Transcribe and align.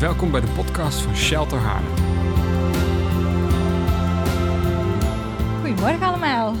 Welkom 0.00 0.30
bij 0.30 0.40
de 0.40 0.46
podcast 0.46 1.00
van 1.00 1.16
Shelter 1.16 1.58
Haarlem. 1.58 1.94
Goedemorgen 5.60 6.02
allemaal. 6.02 6.54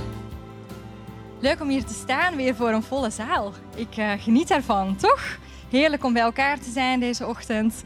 Leuk 1.38 1.60
om 1.60 1.68
hier 1.68 1.84
te 1.84 1.94
staan, 1.94 2.36
weer 2.36 2.54
voor 2.54 2.68
een 2.68 2.82
volle 2.82 3.10
zaal. 3.10 3.52
Ik 3.76 3.96
uh, 3.96 4.12
geniet 4.18 4.50
ervan, 4.50 4.96
toch? 4.96 5.38
Heerlijk 5.70 6.04
om 6.04 6.12
bij 6.12 6.22
elkaar 6.22 6.58
te 6.58 6.70
zijn 6.70 7.00
deze 7.00 7.26
ochtend. 7.26 7.82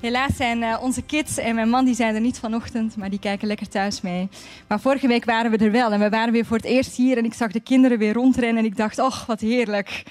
Helaas 0.00 0.36
zijn 0.36 0.62
uh, 0.62 0.78
onze 0.82 1.02
kids 1.02 1.38
en 1.38 1.54
mijn 1.54 1.70
man 1.70 1.84
die 1.84 1.94
zijn 1.94 2.14
er 2.14 2.20
niet 2.20 2.38
vanochtend, 2.38 2.96
maar 2.96 3.10
die 3.10 3.18
kijken 3.18 3.48
lekker 3.48 3.68
thuis 3.68 4.00
mee. 4.00 4.28
Maar 4.66 4.80
vorige 4.80 5.06
week 5.06 5.24
waren 5.24 5.50
we 5.50 5.56
er 5.56 5.72
wel 5.72 5.92
en 5.92 6.00
we 6.00 6.08
waren 6.08 6.32
weer 6.32 6.44
voor 6.44 6.56
het 6.56 6.66
eerst 6.66 6.96
hier 6.96 7.18
en 7.18 7.24
ik 7.24 7.34
zag 7.34 7.52
de 7.52 7.60
kinderen 7.60 7.98
weer 7.98 8.12
rondrennen 8.12 8.64
en 8.64 8.70
ik 8.70 8.76
dacht, 8.76 8.98
och 8.98 9.26
wat 9.26 9.40
heerlijk 9.40 10.02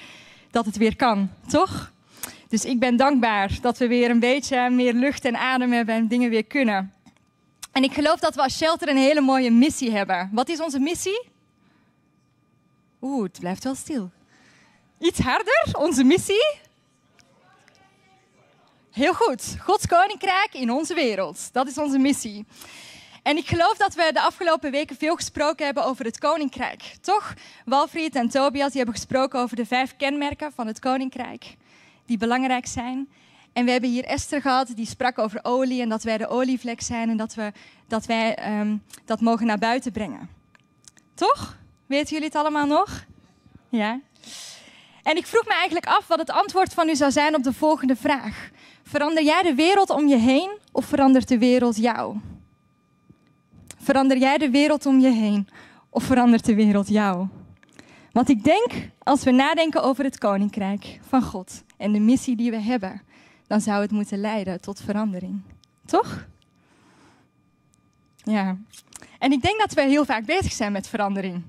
dat 0.50 0.66
het 0.66 0.76
weer 0.76 0.96
kan, 0.96 1.30
toch? 1.46 1.92
Dus 2.48 2.64
ik 2.64 2.78
ben 2.78 2.96
dankbaar 2.96 3.58
dat 3.60 3.78
we 3.78 3.88
weer 3.88 4.10
een 4.10 4.20
beetje 4.20 4.70
meer 4.70 4.92
lucht 4.92 5.24
en 5.24 5.36
adem 5.36 5.72
hebben 5.72 5.94
en 5.94 6.08
dingen 6.08 6.30
weer 6.30 6.44
kunnen. 6.44 6.92
En 7.72 7.82
ik 7.82 7.92
geloof 7.92 8.20
dat 8.20 8.34
we 8.34 8.42
als 8.42 8.56
shelter 8.56 8.88
een 8.88 8.96
hele 8.96 9.20
mooie 9.20 9.50
missie 9.50 9.92
hebben. 9.92 10.30
Wat 10.32 10.48
is 10.48 10.60
onze 10.60 10.78
missie? 10.78 11.28
Oeh, 13.02 13.22
het 13.22 13.38
blijft 13.40 13.64
wel 13.64 13.74
stil. 13.74 14.10
Iets 14.98 15.18
harder, 15.18 15.68
onze 15.78 16.04
missie? 16.04 16.56
Heel 18.90 19.14
goed. 19.14 19.56
Gods 19.60 19.86
koninkrijk 19.86 20.48
in 20.52 20.70
onze 20.70 20.94
wereld. 20.94 21.52
Dat 21.52 21.68
is 21.68 21.78
onze 21.78 21.98
missie. 21.98 22.46
En 23.22 23.36
ik 23.36 23.46
geloof 23.46 23.76
dat 23.76 23.94
we 23.94 24.10
de 24.12 24.20
afgelopen 24.20 24.70
weken 24.70 24.96
veel 24.96 25.14
gesproken 25.14 25.64
hebben 25.64 25.84
over 25.84 26.04
het 26.04 26.18
koninkrijk. 26.18 26.82
Toch? 27.00 27.34
Walfried 27.64 28.14
en 28.14 28.28
Tobias 28.28 28.68
die 28.68 28.76
hebben 28.76 28.94
gesproken 28.94 29.40
over 29.40 29.56
de 29.56 29.66
vijf 29.66 29.96
kenmerken 29.96 30.52
van 30.52 30.66
het 30.66 30.78
koninkrijk 30.78 31.56
die 32.08 32.18
belangrijk 32.18 32.66
zijn. 32.66 33.08
En 33.52 33.64
we 33.64 33.70
hebben 33.70 33.90
hier 33.90 34.04
Esther 34.04 34.40
gehad, 34.40 34.72
die 34.74 34.86
sprak 34.86 35.18
over 35.18 35.40
olie 35.42 35.82
en 35.82 35.88
dat 35.88 36.02
wij 36.02 36.18
de 36.18 36.28
olievlek 36.28 36.80
zijn 36.80 37.08
en 37.08 37.16
dat, 37.16 37.34
we, 37.34 37.52
dat 37.86 38.06
wij 38.06 38.58
um, 38.60 38.82
dat 39.04 39.20
mogen 39.20 39.46
naar 39.46 39.58
buiten 39.58 39.92
brengen. 39.92 40.28
Toch? 41.14 41.58
Weten 41.86 42.12
jullie 42.12 42.26
het 42.26 42.36
allemaal 42.36 42.66
nog? 42.66 43.04
Ja. 43.68 44.00
En 45.02 45.16
ik 45.16 45.26
vroeg 45.26 45.44
me 45.44 45.54
eigenlijk 45.54 45.86
af 45.86 46.06
wat 46.06 46.18
het 46.18 46.30
antwoord 46.30 46.74
van 46.74 46.88
u 46.88 46.96
zou 46.96 47.10
zijn 47.10 47.34
op 47.34 47.42
de 47.42 47.52
volgende 47.52 47.96
vraag. 47.96 48.50
Verander 48.82 49.24
jij 49.24 49.42
de 49.42 49.54
wereld 49.54 49.90
om 49.90 50.06
je 50.06 50.16
heen 50.16 50.58
of 50.72 50.84
verandert 50.84 51.28
de 51.28 51.38
wereld 51.38 51.76
jou? 51.76 52.16
Verander 53.78 54.18
jij 54.18 54.38
de 54.38 54.50
wereld 54.50 54.86
om 54.86 55.00
je 55.00 55.10
heen 55.10 55.48
of 55.90 56.04
verandert 56.04 56.44
de 56.44 56.54
wereld 56.54 56.88
jou? 56.88 57.26
Want 58.18 58.30
ik 58.30 58.44
denk, 58.44 58.72
als 59.02 59.24
we 59.24 59.30
nadenken 59.30 59.82
over 59.82 60.04
het 60.04 60.18
koninkrijk 60.18 60.98
van 61.08 61.22
God 61.22 61.62
en 61.76 61.92
de 61.92 61.98
missie 61.98 62.36
die 62.36 62.50
we 62.50 62.60
hebben, 62.60 63.02
dan 63.46 63.60
zou 63.60 63.82
het 63.82 63.90
moeten 63.90 64.20
leiden 64.20 64.60
tot 64.60 64.80
verandering. 64.80 65.42
Toch? 65.86 66.26
Ja. 68.22 68.56
En 69.18 69.32
ik 69.32 69.42
denk 69.42 69.58
dat 69.58 69.72
we 69.72 69.82
heel 69.82 70.04
vaak 70.04 70.24
bezig 70.24 70.52
zijn 70.52 70.72
met 70.72 70.88
verandering. 70.88 71.42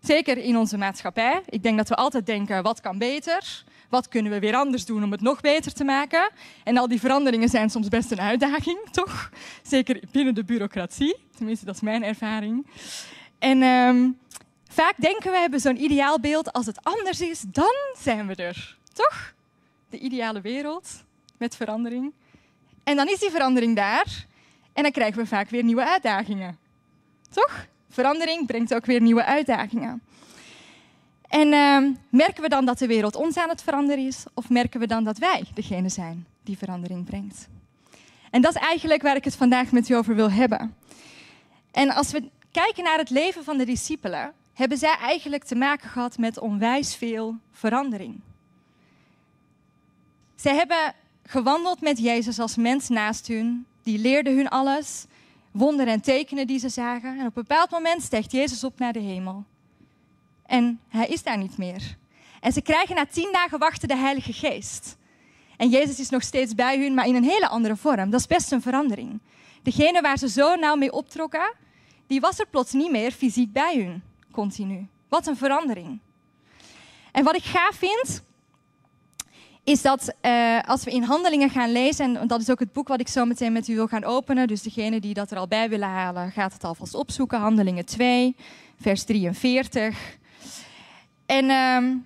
Zeker 0.00 0.38
in 0.38 0.56
onze 0.56 0.78
maatschappij. 0.78 1.42
Ik 1.48 1.62
denk 1.62 1.76
dat 1.76 1.88
we 1.88 1.94
altijd 1.94 2.26
denken: 2.26 2.62
wat 2.62 2.80
kan 2.80 2.98
beter? 2.98 3.64
Wat 3.88 4.08
kunnen 4.08 4.32
we 4.32 4.38
weer 4.38 4.54
anders 4.54 4.84
doen 4.84 5.04
om 5.04 5.12
het 5.12 5.20
nog 5.20 5.40
beter 5.40 5.72
te 5.72 5.84
maken? 5.84 6.30
En 6.64 6.76
al 6.76 6.88
die 6.88 7.00
veranderingen 7.00 7.48
zijn 7.48 7.70
soms 7.70 7.88
best 7.88 8.10
een 8.10 8.20
uitdaging, 8.20 8.78
toch? 8.90 9.30
Zeker 9.62 10.02
binnen 10.12 10.34
de 10.34 10.44
bureaucratie. 10.44 11.16
Tenminste, 11.36 11.64
dat 11.64 11.74
is 11.74 11.80
mijn 11.80 12.04
ervaring. 12.04 12.66
En 13.38 13.62
um, 13.62 14.18
vaak 14.72 14.94
denken 14.96 15.30
we 15.30 15.38
hebben 15.38 15.60
zo'n 15.60 15.82
ideaalbeeld: 15.82 16.52
als 16.52 16.66
het 16.66 16.84
anders 16.84 17.20
is, 17.20 17.40
dan 17.46 17.74
zijn 17.98 18.26
we 18.26 18.34
er. 18.34 18.76
Toch? 18.92 19.34
De 19.90 19.98
ideale 19.98 20.40
wereld 20.40 21.04
met 21.36 21.56
verandering. 21.56 22.12
En 22.84 22.96
dan 22.96 23.08
is 23.08 23.18
die 23.18 23.30
verandering 23.30 23.76
daar. 23.76 24.26
En 24.72 24.82
dan 24.82 24.92
krijgen 24.92 25.22
we 25.22 25.26
vaak 25.26 25.50
weer 25.50 25.64
nieuwe 25.64 25.86
uitdagingen. 25.86 26.58
Toch? 27.30 27.66
Verandering 27.88 28.46
brengt 28.46 28.74
ook 28.74 28.86
weer 28.86 29.00
nieuwe 29.00 29.24
uitdagingen. 29.24 30.02
En 31.28 31.52
uh, 31.52 31.94
merken 32.08 32.42
we 32.42 32.48
dan 32.48 32.64
dat 32.64 32.78
de 32.78 32.86
wereld 32.86 33.16
ons 33.16 33.36
aan 33.36 33.48
het 33.48 33.62
veranderen 33.62 34.06
is? 34.06 34.24
Of 34.34 34.48
merken 34.48 34.80
we 34.80 34.86
dan 34.86 35.04
dat 35.04 35.18
wij 35.18 35.44
degene 35.54 35.88
zijn 35.88 36.26
die 36.42 36.58
verandering 36.58 37.04
brengt? 37.04 37.48
En 38.30 38.42
dat 38.42 38.54
is 38.54 38.60
eigenlijk 38.60 39.02
waar 39.02 39.16
ik 39.16 39.24
het 39.24 39.36
vandaag 39.36 39.72
met 39.72 39.88
u 39.88 39.94
over 39.94 40.14
wil 40.14 40.30
hebben. 40.30 40.76
En 41.70 41.90
als 41.90 42.10
we 42.10 42.30
kijken 42.50 42.84
naar 42.84 42.98
het 42.98 43.10
leven 43.10 43.44
van 43.44 43.58
de 43.58 43.64
discipelen, 43.64 44.32
hebben 44.52 44.78
zij 44.78 44.96
eigenlijk 44.96 45.44
te 45.44 45.54
maken 45.54 45.88
gehad 45.88 46.18
met 46.18 46.38
onwijs 46.38 46.94
veel 46.94 47.36
verandering. 47.50 48.20
Zij 50.34 50.54
hebben 50.54 50.94
gewandeld 51.22 51.80
met 51.80 51.98
Jezus 51.98 52.38
als 52.38 52.56
mens 52.56 52.88
naast 52.88 53.26
hun. 53.26 53.66
Die 53.82 53.98
leerde 53.98 54.30
hun 54.30 54.48
alles, 54.48 55.04
wonderen 55.50 55.92
en 55.92 56.00
tekenen 56.00 56.46
die 56.46 56.58
ze 56.58 56.68
zagen. 56.68 57.10
En 57.10 57.26
op 57.26 57.36
een 57.36 57.44
bepaald 57.46 57.70
moment 57.70 58.02
stijgt 58.02 58.32
Jezus 58.32 58.64
op 58.64 58.78
naar 58.78 58.92
de 58.92 58.98
hemel. 58.98 59.44
En 60.46 60.80
hij 60.88 61.06
is 61.06 61.22
daar 61.22 61.38
niet 61.38 61.56
meer. 61.56 61.96
En 62.40 62.52
ze 62.52 62.60
krijgen 62.60 62.94
na 62.94 63.06
tien 63.06 63.28
dagen 63.32 63.58
wachten 63.58 63.88
de 63.88 63.96
Heilige 63.96 64.32
Geest. 64.32 64.96
En 65.56 65.68
Jezus 65.68 66.00
is 66.00 66.10
nog 66.10 66.22
steeds 66.22 66.54
bij 66.54 66.78
hun, 66.78 66.94
maar 66.94 67.06
in 67.06 67.14
een 67.14 67.24
hele 67.24 67.48
andere 67.48 67.76
vorm. 67.76 68.10
Dat 68.10 68.20
is 68.20 68.26
best 68.26 68.52
een 68.52 68.62
verandering. 68.62 69.20
Degene 69.62 70.00
waar 70.00 70.18
ze 70.18 70.28
zo 70.28 70.54
nauw 70.54 70.76
mee 70.76 70.92
optrokken, 70.92 71.54
die 72.06 72.20
was 72.20 72.38
er 72.38 72.46
plots 72.46 72.72
niet 72.72 72.90
meer 72.90 73.12
fysiek 73.12 73.52
bij 73.52 73.76
hun, 73.76 74.02
continu. 74.32 74.86
Wat 75.08 75.26
een 75.26 75.36
verandering. 75.36 76.00
En 77.12 77.24
wat 77.24 77.34
ik 77.34 77.44
gaaf 77.44 77.74
vind, 77.74 78.22
is 79.64 79.82
dat 79.82 80.14
uh, 80.22 80.60
als 80.60 80.84
we 80.84 80.90
in 80.90 81.02
handelingen 81.02 81.50
gaan 81.50 81.72
lezen, 81.72 82.16
en 82.16 82.26
dat 82.26 82.40
is 82.40 82.50
ook 82.50 82.58
het 82.58 82.72
boek 82.72 82.88
wat 82.88 83.00
ik 83.00 83.08
zo 83.08 83.24
meteen 83.24 83.52
met 83.52 83.68
u 83.68 83.74
wil 83.74 83.86
gaan 83.86 84.04
openen, 84.04 84.46
dus 84.46 84.62
degene 84.62 85.00
die 85.00 85.14
dat 85.14 85.30
er 85.30 85.38
al 85.38 85.48
bij 85.48 85.68
willen 85.68 85.88
halen, 85.88 86.32
gaat 86.32 86.52
het 86.52 86.64
alvast 86.64 86.94
opzoeken, 86.94 87.40
Handelingen 87.40 87.84
2, 87.84 88.36
vers 88.80 89.04
43. 89.04 90.18
En 91.26 91.44
uh, 91.44 91.96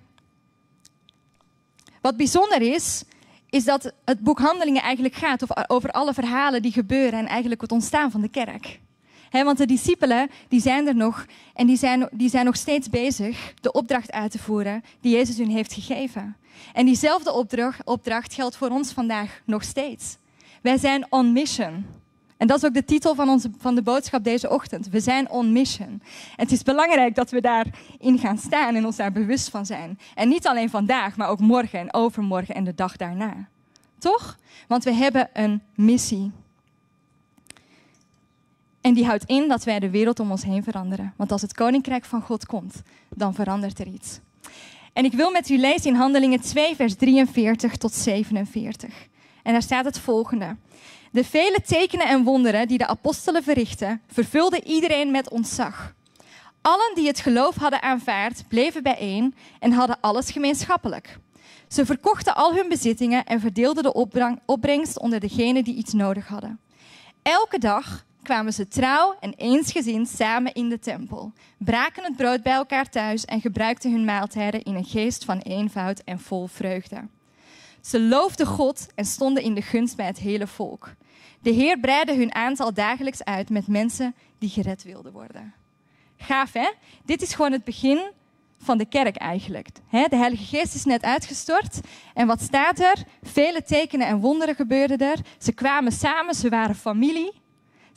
wat 2.01 2.17
bijzonder 2.17 2.61
is, 2.61 3.03
is 3.49 3.63
dat 3.63 3.93
het 4.05 4.19
boek 4.19 4.39
Handelingen 4.39 4.81
eigenlijk 4.81 5.15
gaat 5.15 5.69
over 5.69 5.91
alle 5.91 6.13
verhalen 6.13 6.61
die 6.61 6.71
gebeuren 6.71 7.19
en 7.19 7.27
eigenlijk 7.27 7.61
het 7.61 7.71
ontstaan 7.71 8.11
van 8.11 8.21
de 8.21 8.29
kerk. 8.29 8.79
Want 9.31 9.57
de 9.57 9.65
discipelen 9.65 10.29
die 10.47 10.61
zijn 10.61 10.87
er 10.87 10.95
nog 10.95 11.25
en 11.53 11.67
die 11.67 11.77
zijn, 11.77 12.09
die 12.11 12.29
zijn 12.29 12.45
nog 12.45 12.55
steeds 12.55 12.89
bezig 12.89 13.53
de 13.61 13.71
opdracht 13.71 14.11
uit 14.11 14.31
te 14.31 14.39
voeren 14.39 14.83
die 15.01 15.15
Jezus 15.15 15.37
hun 15.37 15.49
heeft 15.49 15.73
gegeven. 15.73 16.35
En 16.73 16.85
diezelfde 16.85 17.33
opdracht, 17.33 17.85
opdracht 17.85 18.33
geldt 18.33 18.55
voor 18.55 18.69
ons 18.69 18.91
vandaag 18.91 19.41
nog 19.45 19.63
steeds. 19.63 20.17
Wij 20.61 20.77
zijn 20.77 21.05
on 21.09 21.33
mission. 21.33 21.85
En 22.37 22.47
dat 22.47 22.57
is 22.57 22.65
ook 22.65 22.73
de 22.73 22.85
titel 22.85 23.15
van, 23.15 23.29
onze, 23.29 23.49
van 23.57 23.75
de 23.75 23.81
boodschap 23.81 24.23
deze 24.23 24.49
ochtend. 24.49 24.89
We 24.89 24.99
zijn 24.99 25.29
on 25.29 25.51
mission. 25.51 25.87
En 25.87 26.01
het 26.35 26.51
is 26.51 26.63
belangrijk 26.63 27.15
dat 27.15 27.31
we 27.31 27.41
daarin 27.41 28.19
gaan 28.19 28.37
staan 28.37 28.75
en 28.75 28.85
ons 28.85 28.95
daar 28.95 29.11
bewust 29.11 29.49
van 29.49 29.65
zijn. 29.65 29.99
En 30.15 30.29
niet 30.29 30.47
alleen 30.47 30.69
vandaag, 30.69 31.17
maar 31.17 31.29
ook 31.29 31.39
morgen 31.39 31.79
en 31.79 31.93
overmorgen 31.93 32.55
en 32.55 32.63
de 32.63 32.75
dag 32.75 32.95
daarna. 32.95 33.47
Toch? 33.97 34.37
Want 34.67 34.83
we 34.83 34.93
hebben 34.93 35.29
een 35.33 35.61
missie. 35.75 36.31
En 38.87 38.93
die 38.93 39.05
houdt 39.05 39.23
in 39.25 39.47
dat 39.47 39.63
wij 39.63 39.79
de 39.79 39.89
wereld 39.89 40.19
om 40.19 40.31
ons 40.31 40.43
heen 40.43 40.63
veranderen. 40.63 41.13
Want 41.17 41.31
als 41.31 41.41
het 41.41 41.53
koninkrijk 41.53 42.05
van 42.05 42.21
God 42.21 42.45
komt, 42.45 42.81
dan 43.09 43.33
verandert 43.33 43.79
er 43.79 43.87
iets. 43.87 44.19
En 44.93 45.05
ik 45.05 45.13
wil 45.13 45.31
met 45.31 45.49
u 45.49 45.57
lezen 45.57 45.89
in 45.89 45.95
Handelingen 45.95 46.39
2, 46.39 46.75
vers 46.75 46.95
43 46.95 47.75
tot 47.77 47.93
47. 47.93 49.07
En 49.43 49.51
daar 49.51 49.61
staat 49.61 49.85
het 49.85 49.99
volgende. 49.99 50.55
De 51.11 51.23
vele 51.23 51.61
tekenen 51.65 52.07
en 52.07 52.23
wonderen 52.23 52.67
die 52.67 52.77
de 52.77 52.87
apostelen 52.87 53.43
verrichtten, 53.43 54.01
vervulden 54.11 54.67
iedereen 54.67 55.11
met 55.11 55.29
ontzag. 55.29 55.93
Allen 56.61 56.95
die 56.95 57.07
het 57.07 57.19
geloof 57.19 57.55
hadden 57.55 57.81
aanvaard, 57.81 58.43
bleven 58.47 58.83
bijeen 58.83 59.35
en 59.59 59.71
hadden 59.71 59.97
alles 60.01 60.31
gemeenschappelijk. 60.31 61.17
Ze 61.67 61.85
verkochten 61.85 62.35
al 62.35 62.53
hun 62.53 62.69
bezittingen 62.69 63.25
en 63.25 63.39
verdeelden 63.39 63.83
de 63.83 63.93
opbrengst 64.45 64.99
onder 64.99 65.19
degenen 65.19 65.63
die 65.63 65.75
iets 65.75 65.93
nodig 65.93 66.27
hadden. 66.27 66.59
Elke 67.21 67.59
dag 67.59 68.05
kwamen 68.27 68.53
ze 68.53 68.67
trouw 68.67 69.15
en 69.19 69.33
eensgezind 69.33 70.09
samen 70.09 70.53
in 70.53 70.69
de 70.69 70.79
tempel, 70.79 71.31
braken 71.57 72.03
het 72.03 72.15
brood 72.15 72.43
bij 72.43 72.53
elkaar 72.53 72.89
thuis 72.89 73.25
en 73.25 73.41
gebruikten 73.41 73.91
hun 73.91 74.05
maaltijden 74.05 74.63
in 74.63 74.75
een 74.75 74.85
geest 74.85 75.25
van 75.25 75.37
eenvoud 75.37 75.99
en 75.99 76.19
vol 76.19 76.47
vreugde. 76.47 77.07
Ze 77.81 78.01
loofden 78.01 78.45
God 78.45 78.87
en 78.95 79.05
stonden 79.05 79.43
in 79.43 79.53
de 79.53 79.61
gunst 79.61 79.95
bij 79.95 80.05
het 80.05 80.17
hele 80.17 80.47
volk. 80.47 80.93
De 81.41 81.49
Heer 81.49 81.79
breidde 81.79 82.15
hun 82.15 82.35
aantal 82.35 82.73
dagelijks 82.73 83.23
uit 83.23 83.49
met 83.49 83.67
mensen 83.67 84.15
die 84.37 84.49
gered 84.49 84.83
wilden 84.83 85.11
worden. 85.11 85.53
Gaaf, 86.17 86.53
hè? 86.53 86.71
Dit 87.05 87.21
is 87.21 87.33
gewoon 87.33 87.51
het 87.51 87.63
begin 87.63 88.11
van 88.57 88.77
de 88.77 88.85
kerk 88.85 89.15
eigenlijk. 89.15 89.67
De 89.89 90.07
Heilige 90.09 90.57
Geest 90.57 90.75
is 90.75 90.85
net 90.85 91.03
uitgestort. 91.03 91.79
En 92.13 92.27
wat 92.27 92.41
staat 92.41 92.79
er? 92.79 93.03
Vele 93.23 93.63
tekenen 93.63 94.07
en 94.07 94.19
wonderen 94.19 94.55
gebeurden 94.55 94.97
er. 94.97 95.17
Ze 95.37 95.51
kwamen 95.51 95.91
samen, 95.91 96.33
ze 96.35 96.49
waren 96.49 96.75
familie. 96.75 97.45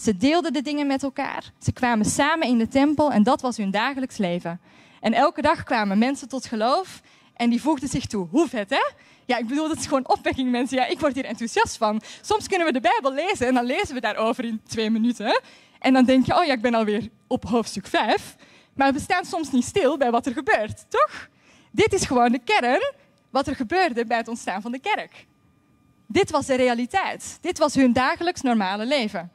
Ze 0.00 0.16
deelden 0.16 0.52
de 0.52 0.62
dingen 0.62 0.86
met 0.86 1.02
elkaar. 1.02 1.52
Ze 1.58 1.72
kwamen 1.72 2.04
samen 2.04 2.46
in 2.46 2.58
de 2.58 2.68
tempel 2.68 3.12
en 3.12 3.22
dat 3.22 3.40
was 3.40 3.56
hun 3.56 3.70
dagelijks 3.70 4.16
leven. 4.16 4.60
En 5.00 5.12
elke 5.12 5.42
dag 5.42 5.62
kwamen 5.62 5.98
mensen 5.98 6.28
tot 6.28 6.46
geloof 6.46 7.00
En 7.34 7.50
die 7.50 7.60
voegde 7.60 7.86
zich 7.86 8.06
toe. 8.06 8.26
Hoe 8.30 8.48
vet, 8.48 8.70
hè? 8.70 8.90
Ja, 9.26 9.36
ik 9.36 9.46
bedoel, 9.46 9.68
dat 9.68 9.78
is 9.78 9.86
gewoon 9.86 10.08
opwekking, 10.08 10.50
mensen. 10.50 10.76
Ja, 10.76 10.86
ik 10.86 11.00
word 11.00 11.14
hier 11.14 11.24
enthousiast 11.24 11.76
van. 11.76 12.00
Soms 12.20 12.48
kunnen 12.48 12.66
we 12.66 12.72
de 12.72 12.80
Bijbel 12.80 13.12
lezen 13.12 13.46
en 13.46 13.54
dan 13.54 13.64
lezen 13.64 13.94
we 13.94 14.00
daarover 14.00 14.44
in 14.44 14.60
twee 14.68 14.90
minuten. 14.90 15.40
En 15.78 15.92
dan 15.92 16.04
denk 16.04 16.26
je, 16.26 16.38
oh 16.38 16.44
ja, 16.44 16.52
ik 16.52 16.60
ben 16.60 16.74
alweer 16.74 17.08
op 17.26 17.44
hoofdstuk 17.44 17.86
5. 17.86 18.36
Maar 18.74 18.92
we 18.92 19.00
staan 19.00 19.24
soms 19.24 19.50
niet 19.50 19.64
stil 19.64 19.96
bij 19.96 20.10
wat 20.10 20.26
er 20.26 20.32
gebeurt, 20.32 20.84
toch? 20.88 21.28
Dit 21.70 21.92
is 21.92 22.04
gewoon 22.04 22.32
de 22.32 22.40
kern 22.44 22.92
wat 23.30 23.46
er 23.46 23.56
gebeurde 23.56 24.06
bij 24.06 24.16
het 24.16 24.28
ontstaan 24.28 24.62
van 24.62 24.72
de 24.72 24.80
kerk. 24.80 25.26
Dit 26.06 26.30
was 26.30 26.46
de 26.46 26.54
realiteit. 26.54 27.38
Dit 27.40 27.58
was 27.58 27.74
hun 27.74 27.92
dagelijks 27.92 28.40
normale 28.40 28.86
leven. 28.86 29.30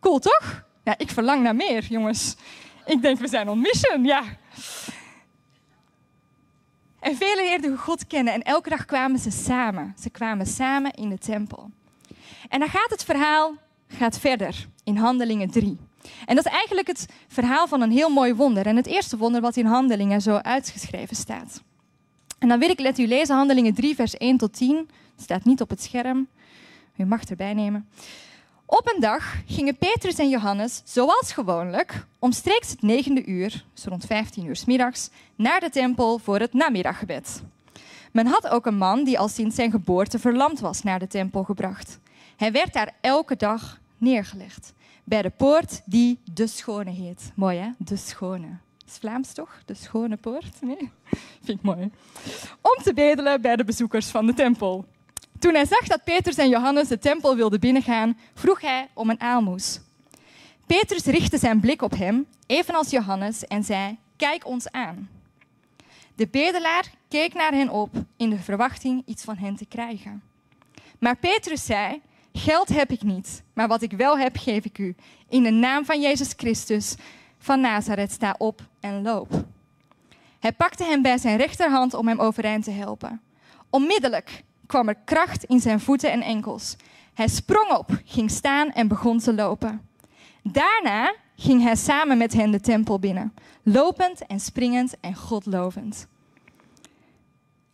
Cool, 0.00 0.18
toch? 0.18 0.64
Ja, 0.84 0.94
ik 0.98 1.10
verlang 1.10 1.42
naar 1.42 1.56
meer, 1.56 1.84
jongens. 1.84 2.36
Ik 2.86 3.02
denk, 3.02 3.18
we 3.18 3.28
zijn 3.28 3.48
on 3.48 3.60
mission, 3.60 4.04
ja. 4.04 4.22
En 7.00 7.16
velen 7.16 7.44
leerden 7.44 7.78
God 7.78 8.06
kennen 8.06 8.34
en 8.34 8.42
elke 8.42 8.68
dag 8.68 8.84
kwamen 8.84 9.18
ze 9.18 9.30
samen. 9.30 9.94
Ze 10.00 10.10
kwamen 10.10 10.46
samen 10.46 10.92
in 10.92 11.08
de 11.08 11.18
tempel. 11.18 11.70
En 12.48 12.58
dan 12.58 12.68
gaat 12.68 12.90
het 12.90 13.04
verhaal 13.04 13.54
gaat 13.96 14.18
verder 14.18 14.66
in 14.84 14.96
Handelingen 14.96 15.50
3. 15.50 15.78
En 16.26 16.36
dat 16.36 16.46
is 16.46 16.52
eigenlijk 16.52 16.86
het 16.86 17.06
verhaal 17.28 17.68
van 17.68 17.80
een 17.80 17.90
heel 17.90 18.08
mooi 18.08 18.34
wonder. 18.34 18.66
En 18.66 18.76
het 18.76 18.86
eerste 18.86 19.16
wonder 19.16 19.40
wat 19.40 19.56
in 19.56 19.66
Handelingen 19.66 20.20
zo 20.20 20.34
uitgeschreven 20.34 21.16
staat. 21.16 21.62
En 22.38 22.48
dan 22.48 22.58
wil 22.58 22.70
ik 22.70 22.80
let 22.80 22.98
u 22.98 23.06
lezen 23.06 23.36
Handelingen 23.36 23.74
3, 23.74 23.94
vers 23.94 24.16
1 24.16 24.36
tot 24.36 24.52
10. 24.52 24.76
Het 25.14 25.22
staat 25.22 25.44
niet 25.44 25.60
op 25.60 25.70
het 25.70 25.82
scherm. 25.82 26.28
U 26.96 27.04
mag 27.04 27.24
erbij 27.24 27.54
nemen. 27.54 27.88
Op 28.70 28.92
een 28.94 29.00
dag 29.00 29.34
gingen 29.46 29.76
Petrus 29.76 30.18
en 30.18 30.28
Johannes, 30.28 30.82
zoals 30.84 31.32
gewoonlijk, 31.32 32.06
omstreeks 32.18 32.70
het 32.70 32.82
negende 32.82 33.24
uur, 33.24 33.64
dus 33.74 33.84
rond 33.84 34.04
15 34.04 34.46
uur 34.46 34.56
s 34.56 34.64
middags, 34.64 35.10
naar 35.36 35.60
de 35.60 35.70
tempel 35.70 36.18
voor 36.18 36.38
het 36.38 36.52
namiddaggebed. 36.52 37.42
Men 38.12 38.26
had 38.26 38.48
ook 38.48 38.66
een 38.66 38.76
man 38.76 39.04
die 39.04 39.18
al 39.18 39.28
sinds 39.28 39.54
zijn 39.54 39.70
geboorte 39.70 40.18
verlamd 40.18 40.60
was 40.60 40.82
naar 40.82 40.98
de 40.98 41.06
tempel 41.06 41.44
gebracht. 41.44 41.98
Hij 42.36 42.52
werd 42.52 42.72
daar 42.72 42.94
elke 43.00 43.36
dag 43.36 43.80
neergelegd, 43.98 44.72
bij 45.04 45.22
de 45.22 45.30
poort 45.30 45.82
die 45.84 46.18
de 46.32 46.46
Schone 46.46 46.90
heet. 46.90 47.32
Mooi 47.34 47.58
hè, 47.58 47.68
de 47.78 47.96
Schone. 47.96 48.58
Is 48.86 48.98
Vlaams 48.98 49.32
toch? 49.32 49.62
De 49.64 49.74
Schone 49.74 50.16
Poort? 50.16 50.60
Nee? 50.60 50.90
Vind 51.44 51.58
ik 51.58 51.62
mooi. 51.62 51.90
Om 52.60 52.82
te 52.82 52.94
bedelen 52.94 53.40
bij 53.40 53.56
de 53.56 53.64
bezoekers 53.64 54.06
van 54.06 54.26
de 54.26 54.34
tempel. 54.34 54.84
Toen 55.40 55.54
hij 55.54 55.66
zag 55.66 55.86
dat 55.86 56.04
Petrus 56.04 56.36
en 56.36 56.48
Johannes 56.48 56.88
de 56.88 56.98
tempel 56.98 57.36
wilden 57.36 57.60
binnengaan, 57.60 58.18
vroeg 58.34 58.60
hij 58.60 58.88
om 58.94 59.10
een 59.10 59.20
aalmoes. 59.20 59.80
Petrus 60.66 61.04
richtte 61.04 61.38
zijn 61.38 61.60
blik 61.60 61.82
op 61.82 61.96
hem, 61.96 62.26
evenals 62.46 62.90
Johannes, 62.90 63.46
en 63.46 63.64
zei: 63.64 63.98
Kijk 64.16 64.46
ons 64.46 64.70
aan. 64.70 65.08
De 66.14 66.28
bedelaar 66.28 66.90
keek 67.08 67.34
naar 67.34 67.52
hen 67.52 67.68
op 67.68 67.90
in 68.16 68.30
de 68.30 68.38
verwachting 68.38 69.02
iets 69.06 69.24
van 69.24 69.36
hen 69.36 69.56
te 69.56 69.66
krijgen. 69.66 70.22
Maar 70.98 71.16
Petrus 71.16 71.64
zei: 71.64 72.00
Geld 72.32 72.68
heb 72.68 72.90
ik 72.90 73.02
niet, 73.02 73.42
maar 73.52 73.68
wat 73.68 73.82
ik 73.82 73.92
wel 73.92 74.18
heb, 74.18 74.36
geef 74.36 74.64
ik 74.64 74.78
u. 74.78 74.94
In 75.28 75.42
de 75.42 75.50
naam 75.50 75.84
van 75.84 76.00
Jezus 76.00 76.32
Christus 76.36 76.94
van 77.38 77.60
Nazareth, 77.60 78.12
sta 78.12 78.34
op 78.38 78.60
en 78.80 79.02
loop. 79.02 79.44
Hij 80.40 80.52
pakte 80.52 80.84
hem 80.84 81.02
bij 81.02 81.18
zijn 81.18 81.36
rechterhand 81.36 81.94
om 81.94 82.08
hem 82.08 82.20
overeind 82.20 82.64
te 82.64 82.70
helpen. 82.70 83.20
Onmiddellijk 83.70 84.42
kwam 84.70 84.88
er 84.88 84.96
kracht 85.04 85.44
in 85.44 85.60
zijn 85.60 85.80
voeten 85.80 86.12
en 86.12 86.22
enkels. 86.22 86.76
Hij 87.14 87.28
sprong 87.28 87.70
op, 87.70 88.00
ging 88.04 88.30
staan 88.30 88.72
en 88.72 88.88
begon 88.88 89.18
te 89.18 89.34
lopen. 89.34 89.88
Daarna 90.42 91.14
ging 91.36 91.62
hij 91.62 91.76
samen 91.76 92.18
met 92.18 92.32
hen 92.32 92.50
de 92.50 92.60
tempel 92.60 92.98
binnen, 92.98 93.34
lopend 93.62 94.26
en 94.26 94.40
springend 94.40 95.00
en 95.00 95.14
godlovend. 95.14 96.06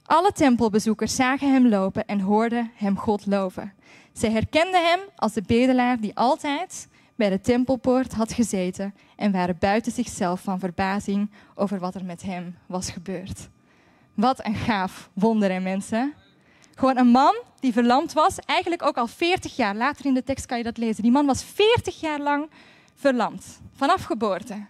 Alle 0.05 0.33
tempelbezoekers 0.33 1.15
zagen 1.15 1.53
hem 1.53 1.69
lopen 1.69 2.07
en 2.07 2.21
hoorden 2.21 2.71
hem 2.75 2.99
God 2.99 3.27
loven. 3.27 3.73
Zij 4.13 4.31
herkenden 4.31 4.85
hem 4.87 5.01
als 5.17 5.33
de 5.33 5.43
bedelaar 5.47 6.01
die 6.01 6.17
altijd 6.17 6.89
bij 7.15 7.31
de 7.31 7.41
tempelpoort 7.41 8.13
had 8.13 8.33
gezeten 8.33 8.95
en 9.17 9.33
waren 9.33 9.57
buiten 9.59 9.93
zichzelf 9.93 10.41
van 10.41 10.59
verbazing 10.59 11.31
over 11.55 11.79
wat 11.79 11.95
er 11.95 12.05
met 12.05 12.23
hem 12.23 12.57
was 12.67 12.91
gebeurd. 12.91 13.49
Wat 14.15 14.47
een 14.47 14.55
gaaf 14.55 15.11
wonder, 15.13 15.51
hè, 15.51 15.61
mensen. 15.61 16.15
Gewoon 16.79 16.97
een 16.97 17.07
man 17.07 17.35
die 17.61 17.73
verlamd 17.73 18.13
was, 18.13 18.39
eigenlijk 18.39 18.83
ook 18.83 18.97
al 18.97 19.07
40 19.07 19.57
jaar. 19.57 19.75
Later 19.75 20.07
in 20.07 20.15
de 20.15 20.23
tekst 20.23 20.47
kan 20.47 20.59
je 20.59 20.65
dat 20.65 20.77
lezen. 20.77 21.03
Die 21.03 21.13
man 21.13 21.27
was 21.27 21.45
40 21.45 22.01
jaar 22.01 22.21
lang 22.21 22.51
verlamd, 22.95 23.61
vanaf 23.73 24.05
geboorte. 24.05 24.67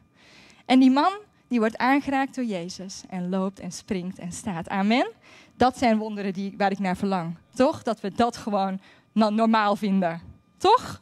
En 0.65 0.79
die 0.79 0.91
man 0.91 1.13
die 1.49 1.59
wordt 1.59 1.77
aangeraakt 1.77 2.35
door 2.35 2.45
Jezus 2.45 3.03
en 3.09 3.29
loopt 3.29 3.61
en 3.61 3.73
springt 3.73 4.19
en 4.19 4.33
staat. 4.33 4.69
Amen. 4.69 5.11
Dat 5.57 5.79
zijn 5.79 5.99
wonderen 5.99 6.33
die, 6.33 6.55
waar 6.57 6.71
ik 6.71 6.79
naar 6.79 6.97
verlang. 6.97 7.37
Toch? 7.55 7.83
Dat 7.83 8.01
we 8.01 8.13
dat 8.13 8.37
gewoon 8.37 8.81
normaal 9.13 9.77
vinden. 9.77 10.21
Toch? 10.57 11.01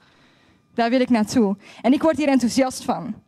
Daar 0.74 0.90
wil 0.90 1.00
ik 1.00 1.10
naartoe. 1.10 1.56
En 1.80 1.92
ik 1.92 2.02
word 2.02 2.16
hier 2.16 2.28
enthousiast 2.28 2.84
van. 2.84 3.22